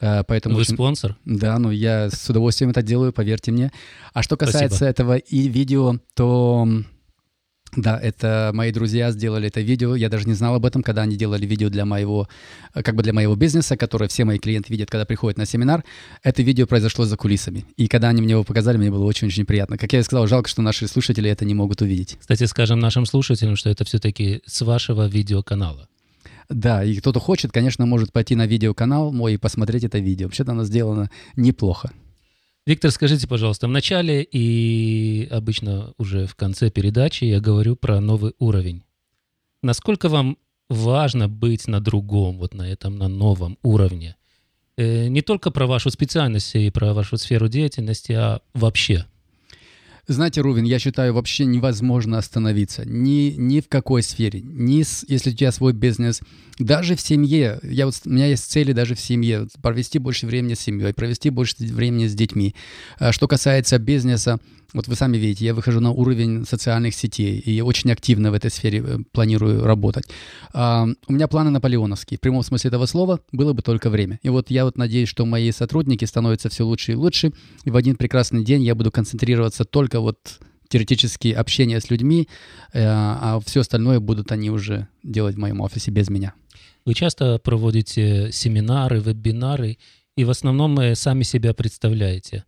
Э, 0.00 0.22
Поэтому 0.26 0.54
Вы 0.54 0.62
очень- 0.62 0.74
спонсор. 0.74 1.16
Да, 1.24 1.58
ну 1.58 1.70
я 1.70 2.10
с 2.10 2.28
удовольствием 2.28 2.70
это 2.70 2.82
делаю, 2.82 3.12
поверьте 3.12 3.52
мне. 3.52 3.72
А 4.12 4.22
что 4.22 4.36
касается 4.36 4.86
этого 4.86 5.16
и 5.16 5.48
видео, 5.48 5.98
то 6.14 6.66
да, 7.76 7.98
это 7.98 8.52
мои 8.54 8.72
друзья 8.72 9.10
сделали 9.10 9.48
это 9.48 9.60
видео. 9.60 9.94
Я 9.94 10.08
даже 10.08 10.26
не 10.26 10.34
знал 10.34 10.54
об 10.54 10.64
этом, 10.64 10.82
когда 10.82 11.02
они 11.02 11.16
делали 11.16 11.44
видео 11.44 11.68
для 11.68 11.84
моего, 11.84 12.28
э, 12.74 12.82
как 12.82 12.94
бы 12.94 13.02
для 13.02 13.12
моего 13.12 13.34
бизнеса, 13.36 13.76
которое 13.76 14.08
все 14.08 14.24
мои 14.24 14.38
клиенты 14.38 14.72
видят, 14.72 14.90
когда 14.90 15.04
приходят 15.04 15.36
на 15.36 15.44
семинар. 15.46 15.84
Это 16.22 16.42
видео 16.42 16.66
произошло 16.66 17.04
за 17.04 17.16
кулисами. 17.16 17.66
И 17.76 17.88
когда 17.88 18.08
они 18.08 18.22
мне 18.22 18.32
его 18.32 18.44
показали, 18.44 18.78
мне 18.78 18.90
было 18.90 19.04
очень-очень 19.04 19.44
приятно. 19.44 19.76
Как 19.76 19.92
я 19.92 20.00
и 20.00 20.02
сказал, 20.02 20.26
жалко, 20.26 20.48
что 20.48 20.62
наши 20.62 20.88
слушатели 20.88 21.28
это 21.28 21.44
не 21.44 21.54
могут 21.54 21.82
увидеть. 21.82 22.16
Кстати, 22.18 22.44
скажем 22.44 22.78
нашим 22.78 23.04
слушателям, 23.04 23.56
что 23.56 23.68
это 23.68 23.84
все-таки 23.84 24.42
с 24.46 24.62
вашего 24.62 25.06
видеоканала. 25.06 25.88
Да, 26.48 26.84
и 26.84 26.96
кто-то 26.96 27.20
хочет, 27.20 27.52
конечно, 27.52 27.86
может 27.86 28.12
пойти 28.12 28.34
на 28.34 28.46
видеоканал 28.46 29.12
мой 29.12 29.34
и 29.34 29.38
посмотреть 29.38 29.84
это 29.84 29.98
видео. 29.98 30.26
Вообще-то 30.26 30.52
оно 30.52 30.64
сделано 30.64 31.10
неплохо. 31.36 31.90
Виктор, 32.66 32.90
скажите, 32.90 33.28
пожалуйста, 33.28 33.68
в 33.68 33.70
начале 33.70 34.22
и 34.24 35.28
обычно 35.30 35.92
уже 35.98 36.26
в 36.26 36.34
конце 36.34 36.68
передачи 36.68 37.24
я 37.24 37.40
говорю 37.40 37.76
про 37.76 38.00
новый 38.00 38.34
уровень. 38.38 38.82
Насколько 39.62 40.08
вам 40.08 40.36
важно 40.68 41.28
быть 41.28 41.68
на 41.68 41.80
другом, 41.80 42.38
вот 42.38 42.54
на 42.54 42.68
этом, 42.68 42.98
на 42.98 43.08
новом 43.08 43.56
уровне? 43.62 44.16
Э, 44.76 45.06
Не 45.06 45.22
только 45.22 45.50
про 45.50 45.66
вашу 45.66 45.90
специальность 45.90 46.54
и 46.56 46.70
про 46.70 46.92
вашу 46.92 47.16
сферу 47.18 47.48
деятельности, 47.48 48.12
а 48.12 48.40
вообще. 48.52 49.06
Знаете, 50.08 50.40
Рувин, 50.40 50.64
я 50.64 50.78
считаю, 50.78 51.14
вообще 51.14 51.46
невозможно 51.46 52.18
остановиться. 52.18 52.84
Ни, 52.86 53.34
ни 53.36 53.60
в 53.60 53.68
какой 53.68 54.04
сфере. 54.04 54.40
Ни 54.40 54.82
с, 54.82 55.04
если 55.08 55.30
у 55.30 55.34
тебя 55.34 55.50
свой 55.50 55.72
бизнес. 55.72 56.20
Даже 56.60 56.94
в 56.94 57.00
семье. 57.00 57.58
Я 57.64 57.86
вот, 57.86 57.94
у 58.04 58.10
меня 58.10 58.26
есть 58.26 58.48
цели 58.48 58.72
даже 58.72 58.94
в 58.94 59.00
семье. 59.00 59.48
Провести 59.62 59.98
больше 59.98 60.26
времени 60.26 60.54
с 60.54 60.60
семьей, 60.60 60.94
провести 60.94 61.30
больше 61.30 61.56
времени 61.58 62.06
с 62.06 62.14
детьми. 62.14 62.54
А 62.98 63.10
Что 63.10 63.26
касается 63.26 63.80
бизнеса, 63.80 64.38
вот 64.72 64.88
вы 64.88 64.94
сами 64.96 65.16
видите, 65.16 65.44
я 65.44 65.54
выхожу 65.54 65.80
на 65.80 65.90
уровень 65.90 66.44
социальных 66.44 66.94
сетей 66.94 67.38
и 67.38 67.60
очень 67.60 67.90
активно 67.92 68.30
в 68.30 68.34
этой 68.34 68.50
сфере 68.50 68.82
э, 68.84 68.98
планирую 69.12 69.64
работать. 69.64 70.04
А, 70.52 70.86
у 71.06 71.12
меня 71.12 71.28
планы 71.28 71.50
наполеоновские. 71.50 72.18
В 72.18 72.20
прямом 72.20 72.42
смысле 72.42 72.68
этого 72.68 72.86
слова 72.86 73.20
было 73.32 73.52
бы 73.52 73.62
только 73.62 73.90
время. 73.90 74.18
И 74.22 74.28
вот 74.28 74.50
я 74.50 74.64
вот 74.64 74.76
надеюсь, 74.76 75.08
что 75.08 75.24
мои 75.24 75.50
сотрудники 75.52 76.04
становятся 76.04 76.48
все 76.48 76.64
лучше 76.64 76.92
и 76.92 76.94
лучше. 76.94 77.32
И 77.64 77.70
в 77.70 77.76
один 77.76 77.96
прекрасный 77.96 78.44
день 78.44 78.62
я 78.62 78.74
буду 78.74 78.90
концентрироваться 78.90 79.64
только 79.64 80.00
вот 80.00 80.40
теоретически 80.68 81.28
общение 81.28 81.80
с 81.80 81.90
людьми, 81.90 82.28
э, 82.72 82.82
а 82.84 83.40
все 83.44 83.60
остальное 83.60 84.00
будут 84.00 84.32
они 84.32 84.50
уже 84.50 84.88
делать 85.02 85.36
в 85.36 85.38
моем 85.38 85.60
офисе 85.60 85.90
без 85.90 86.10
меня. 86.10 86.34
Вы 86.84 86.94
часто 86.94 87.38
проводите 87.38 88.30
семинары, 88.32 89.00
вебинары, 89.00 89.78
и 90.16 90.24
в 90.24 90.30
основном 90.30 90.78
э, 90.78 90.94
сами 90.94 91.22
себя 91.22 91.54
представляете. 91.54 92.44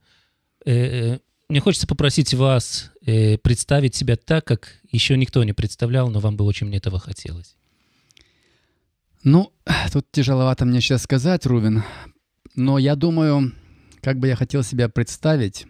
Мне 1.48 1.60
хочется 1.60 1.86
попросить 1.86 2.34
вас 2.34 2.92
э, 3.06 3.38
представить 3.38 3.94
себя 3.94 4.16
так, 4.16 4.44
как 4.44 4.68
еще 4.92 5.16
никто 5.16 5.42
не 5.44 5.54
представлял, 5.54 6.10
но 6.10 6.20
вам 6.20 6.36
бы 6.36 6.44
очень 6.44 6.74
этого 6.76 6.98
хотелось. 6.98 7.56
Ну, 9.24 9.50
тут 9.92 10.06
тяжеловато 10.12 10.66
мне 10.66 10.82
сейчас 10.82 11.04
сказать, 11.04 11.46
Рувин, 11.46 11.84
но 12.54 12.76
я 12.76 12.96
думаю, 12.96 13.54
как 14.02 14.18
бы 14.18 14.28
я 14.28 14.36
хотел 14.36 14.62
себя 14.62 14.90
представить. 14.90 15.66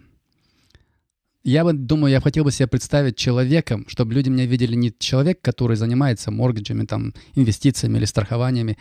Я 1.45 1.63
бы 1.63 1.71
думаю, 1.71 2.11
я 2.11 2.19
хотел 2.19 2.43
бы 2.43 2.51
себя 2.51 2.67
представить 2.67 3.15
человеком, 3.15 3.85
чтобы 3.87 4.13
люди 4.13 4.27
меня 4.27 4.45
видели 4.45 4.75
не 4.75 4.93
человек, 4.99 5.41
который 5.41 5.77
занимается 5.77 6.29
моргиджами, 6.29 6.85
там, 6.85 7.13
инвестициями 7.35 7.97
или 7.97 8.05
страхованиями, 8.05 8.77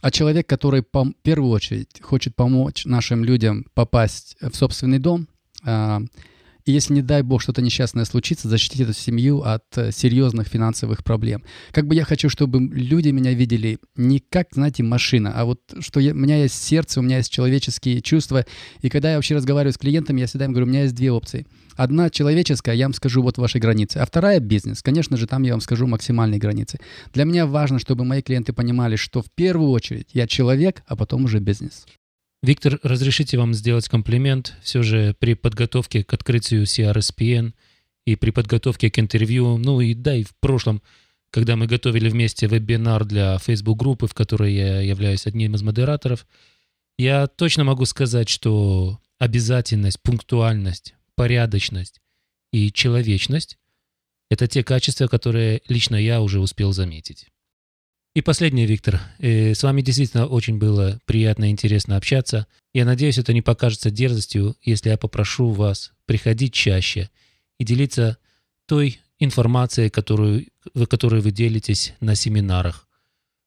а 0.00 0.10
человек, 0.10 0.48
который 0.48 0.82
в 0.82 1.12
первую 1.22 1.52
очередь 1.52 2.02
хочет 2.02 2.34
помочь 2.34 2.86
нашим 2.86 3.22
людям 3.24 3.66
попасть 3.74 4.36
в 4.40 4.52
собственный 4.56 4.98
дом, 4.98 5.28
и 6.64 6.72
если, 6.72 6.94
не 6.94 7.02
дай 7.02 7.22
бог, 7.22 7.42
что-то 7.42 7.60
несчастное 7.60 8.06
случится, 8.06 8.48
защитить 8.48 8.80
эту 8.80 8.94
семью 8.94 9.42
от 9.42 9.64
э, 9.76 9.92
серьезных 9.92 10.48
финансовых 10.48 11.04
проблем. 11.04 11.42
Как 11.72 11.86
бы 11.86 11.94
я 11.94 12.04
хочу, 12.04 12.30
чтобы 12.30 12.58
люди 12.58 13.10
меня 13.10 13.34
видели 13.34 13.78
не 13.96 14.18
как, 14.18 14.48
знаете, 14.52 14.82
машина, 14.82 15.32
а 15.34 15.44
вот 15.44 15.60
что 15.80 16.00
я- 16.00 16.12
у 16.12 16.16
меня 16.16 16.38
есть 16.42 16.54
сердце, 16.54 17.00
у 17.00 17.02
меня 17.02 17.18
есть 17.18 17.30
человеческие 17.30 18.00
чувства. 18.00 18.46
И 18.80 18.88
когда 18.88 19.10
я 19.10 19.16
вообще 19.16 19.34
разговариваю 19.34 19.74
с 19.74 19.78
клиентами, 19.78 20.20
я 20.20 20.26
всегда 20.26 20.46
им 20.46 20.52
говорю, 20.52 20.66
у 20.66 20.70
меня 20.70 20.82
есть 20.84 20.94
две 20.94 21.12
опции. 21.12 21.46
Одна 21.76 22.08
человеческая, 22.08 22.74
я 22.76 22.86
вам 22.86 22.94
скажу 22.94 23.22
вот 23.22 23.36
ваши 23.36 23.58
границы, 23.58 23.98
а 23.98 24.06
вторая 24.06 24.40
бизнес. 24.40 24.82
Конечно 24.82 25.18
же, 25.18 25.26
там 25.26 25.42
я 25.42 25.52
вам 25.52 25.60
скажу 25.60 25.86
максимальные 25.86 26.38
границы. 26.38 26.78
Для 27.12 27.24
меня 27.24 27.46
важно, 27.46 27.78
чтобы 27.78 28.04
мои 28.06 28.22
клиенты 28.22 28.54
понимали, 28.54 28.96
что 28.96 29.20
в 29.20 29.30
первую 29.34 29.70
очередь 29.70 30.08
я 30.14 30.26
человек, 30.26 30.82
а 30.86 30.96
потом 30.96 31.24
уже 31.24 31.40
бизнес. 31.40 31.84
Виктор, 32.44 32.78
разрешите 32.82 33.38
вам 33.38 33.54
сделать 33.54 33.88
комплимент. 33.88 34.54
Все 34.62 34.82
же 34.82 35.16
при 35.18 35.32
подготовке 35.32 36.04
к 36.04 36.12
открытию 36.12 36.64
CRSPN 36.64 37.54
и 38.04 38.16
при 38.16 38.32
подготовке 38.32 38.90
к 38.90 38.98
интервью, 38.98 39.56
ну 39.56 39.80
и 39.80 39.94
да, 39.94 40.14
и 40.14 40.24
в 40.24 40.36
прошлом, 40.40 40.82
когда 41.30 41.56
мы 41.56 41.66
готовили 41.66 42.10
вместе 42.10 42.46
вебинар 42.46 43.06
для 43.06 43.38
Facebook-группы, 43.38 44.08
в 44.08 44.12
которой 44.12 44.52
я 44.52 44.82
являюсь 44.82 45.26
одним 45.26 45.54
из 45.54 45.62
модераторов, 45.62 46.26
я 46.98 47.28
точно 47.28 47.64
могу 47.64 47.86
сказать, 47.86 48.28
что 48.28 49.00
обязательность, 49.18 50.02
пунктуальность, 50.02 50.94
порядочность 51.14 52.02
и 52.52 52.70
человечность— 52.70 53.56
это 54.30 54.48
те 54.48 54.62
качества, 54.62 55.06
которые 55.06 55.62
лично 55.66 55.96
я 55.96 56.20
уже 56.20 56.40
успел 56.40 56.74
заметить. 56.74 57.28
И 58.14 58.22
последнее, 58.22 58.66
Виктор. 58.66 59.00
Э, 59.18 59.54
С 59.54 59.64
вами 59.64 59.82
действительно 59.82 60.26
очень 60.26 60.58
было 60.58 61.00
приятно 61.04 61.46
и 61.46 61.50
интересно 61.50 61.96
общаться. 61.96 62.46
Я 62.72 62.84
надеюсь, 62.84 63.18
это 63.18 63.32
не 63.32 63.42
покажется 63.42 63.90
дерзостью, 63.90 64.56
если 64.62 64.90
я 64.90 64.96
попрошу 64.96 65.50
вас 65.50 65.92
приходить 66.06 66.52
чаще 66.52 67.10
и 67.58 67.64
делиться 67.64 68.18
той 68.66 69.00
информацией, 69.18 69.90
которую, 69.90 70.46
которой 70.88 71.22
вы 71.22 71.32
делитесь 71.32 71.94
на 71.98 72.14
семинарах. 72.14 72.88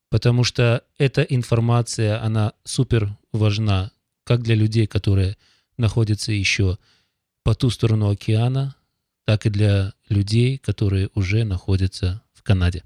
Потому 0.09 0.43
что 0.43 0.83
эта 0.97 1.21
информация, 1.21 2.21
она 2.21 2.51
супер 2.65 3.17
важна 3.31 3.91
как 4.25 4.43
для 4.43 4.55
людей, 4.55 4.85
которые 4.85 5.37
находятся 5.77 6.33
еще 6.33 6.77
по 7.43 7.55
ту 7.55 7.69
сторону 7.69 8.09
океана, 8.09 8.75
так 9.25 9.45
и 9.45 9.49
для 9.49 9.93
людей, 10.09 10.57
которые 10.57 11.09
уже 11.13 11.45
находятся 11.45 12.21
в 12.33 12.43
Канаде. 12.43 12.83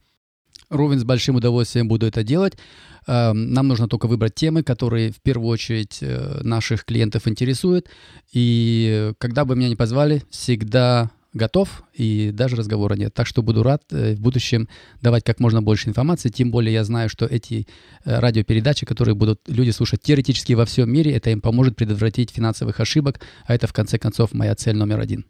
Ровен 0.72 1.00
с 1.00 1.04
большим 1.04 1.36
удовольствием 1.36 1.88
буду 1.88 2.08
это 2.08 2.24
делать. 2.24 2.58
Эм, 3.06 3.54
Нам 3.54 3.68
нужно 3.68 3.88
только 3.88 4.08
выбрать 4.08 4.36
темы, 4.36 4.64
которые 4.64 5.12
в 5.12 5.22
первую 5.22 5.50
очередь 5.50 6.00
э, 6.02 6.40
наших 6.44 6.86
клиентов 6.86 7.28
интересуют. 7.28 7.88
И 8.32 9.12
когда 9.18 9.44
бы 9.44 9.56
меня 9.56 9.70
не 9.70 9.76
позвали, 9.76 10.24
всегда 10.30 11.12
готов 11.34 11.84
и 11.94 12.32
даже 12.34 12.56
разговора 12.56 12.96
нет. 12.96 13.14
Так 13.14 13.28
что 13.28 13.42
буду 13.42 13.64
рад 13.64 13.84
э, 13.92 14.16
в 14.16 14.22
будущем 14.22 14.68
давать 15.02 15.24
как 15.24 15.40
можно 15.40 15.62
больше 15.62 15.90
информации. 15.90 16.30
Тем 16.30 16.52
более 16.52 16.74
я 16.74 16.84
знаю, 16.84 17.10
что 17.10 17.26
эти 17.26 17.68
э, 18.06 18.20
радиопередачи, 18.20 18.86
которые 18.86 19.16
будут 19.16 19.42
люди 19.48 19.72
слушать 19.72 20.02
теоретически 20.02 20.54
во 20.54 20.66
всем 20.66 20.92
мире, 20.92 21.14
это 21.14 21.30
им 21.30 21.42
поможет 21.42 21.76
предотвратить 21.76 22.32
финансовых 22.32 22.80
ошибок, 22.80 23.20
а 23.46 23.56
это 23.56 23.68
в 23.68 23.74
конце 23.74 23.98
концов 23.98 24.34
моя 24.34 24.56
цель 24.56 24.76
номер 24.76 25.00
один. 25.00 25.26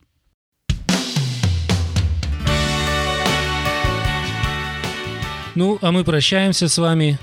Ну, 5.55 5.79
а 5.81 5.91
мы 5.91 6.03
прощаемся 6.03 6.69
с 6.69 6.77
вами. 6.77 7.17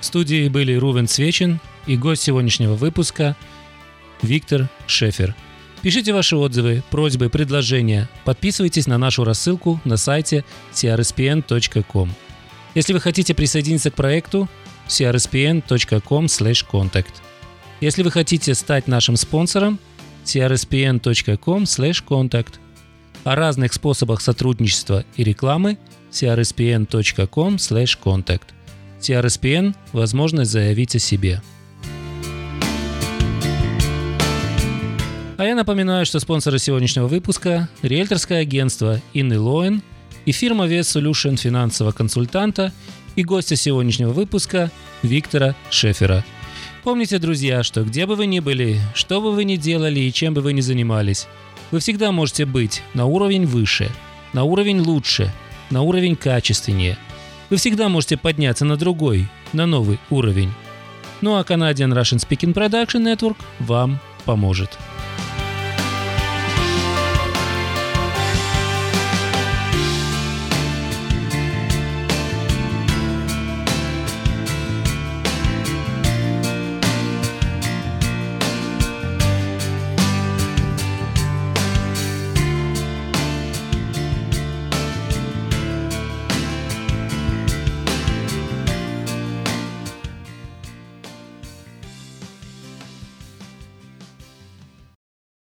В 0.00 0.04
студии 0.04 0.48
были 0.48 0.74
Рувен 0.74 1.08
Свечин 1.08 1.60
и 1.86 1.96
гость 1.96 2.22
сегодняшнего 2.22 2.74
выпуска 2.74 3.36
Виктор 4.22 4.68
Шефер. 4.86 5.34
Пишите 5.82 6.12
ваши 6.12 6.36
отзывы, 6.36 6.84
просьбы, 6.90 7.28
предложения. 7.28 8.08
Подписывайтесь 8.24 8.88
на 8.88 8.98
нашу 8.98 9.22
рассылку 9.24 9.80
на 9.84 9.96
сайте 9.96 10.44
crspn.com. 10.72 12.12
Если 12.74 12.92
вы 12.92 13.00
хотите 13.00 13.32
присоединиться 13.34 13.92
к 13.92 13.94
проекту, 13.94 14.48
crspn.com/contact. 14.88 17.12
Если 17.80 18.02
вы 18.02 18.10
хотите 18.10 18.56
стать 18.56 18.88
нашим 18.88 19.16
спонсором, 19.16 19.78
crspn.com/contact. 20.24 22.54
О 23.24 23.34
разных 23.34 23.72
способах 23.72 24.20
сотрудничества 24.20 25.04
и 25.16 25.24
рекламы 25.24 25.76
crspn.com/contact. 26.10 28.42
CRSPN– 29.00 29.76
возможность 29.92 30.50
заявить 30.50 30.96
о 30.96 30.98
себе. 30.98 31.40
А 35.38 35.44
я 35.44 35.54
напоминаю, 35.54 36.04
что 36.04 36.18
спонсоры 36.18 36.58
сегодняшнего 36.58 37.06
выпуска– 37.06 37.68
риэлторское 37.82 38.40
агентство 38.40 39.00
Лоэн 39.14 39.82
и 40.24 40.32
фирма 40.32 40.66
Вес 40.66 40.96
Solution 40.96 41.36
финансового 41.36 41.92
консультанта 41.92 42.72
и 43.14 43.22
гостя 43.22 43.54
сегодняшнего 43.54 44.10
выпуска 44.10 44.72
Виктора 45.04 45.54
Шефера. 45.70 46.24
Помните, 46.82 47.20
друзья, 47.20 47.62
что 47.62 47.84
где 47.84 48.06
бы 48.06 48.16
вы 48.16 48.26
ни 48.26 48.40
были, 48.40 48.80
что 48.94 49.20
бы 49.20 49.30
вы 49.30 49.44
ни 49.44 49.56
делали 49.56 50.00
и 50.00 50.12
чем 50.12 50.34
бы 50.34 50.40
вы 50.40 50.52
ни 50.52 50.60
занимались, 50.60 51.28
вы 51.70 51.78
всегда 51.78 52.10
можете 52.10 52.44
быть 52.44 52.82
на 52.94 53.06
уровень 53.06 53.46
выше, 53.46 53.92
на 54.32 54.42
уровень 54.42 54.80
лучше, 54.80 55.32
на 55.70 55.82
уровень 55.82 56.16
качественнее. 56.16 56.98
Вы 57.50 57.56
всегда 57.56 57.88
можете 57.88 58.16
подняться 58.16 58.64
на 58.64 58.76
другой, 58.76 59.28
на 59.52 59.66
новый 59.66 59.98
уровень. 60.10 60.52
Ну 61.20 61.36
а 61.36 61.42
Canadian 61.42 61.92
Russian 61.92 62.18
Speaking 62.18 62.54
Production 62.54 63.02
Network 63.02 63.36
вам 63.60 63.98
поможет. 64.24 64.78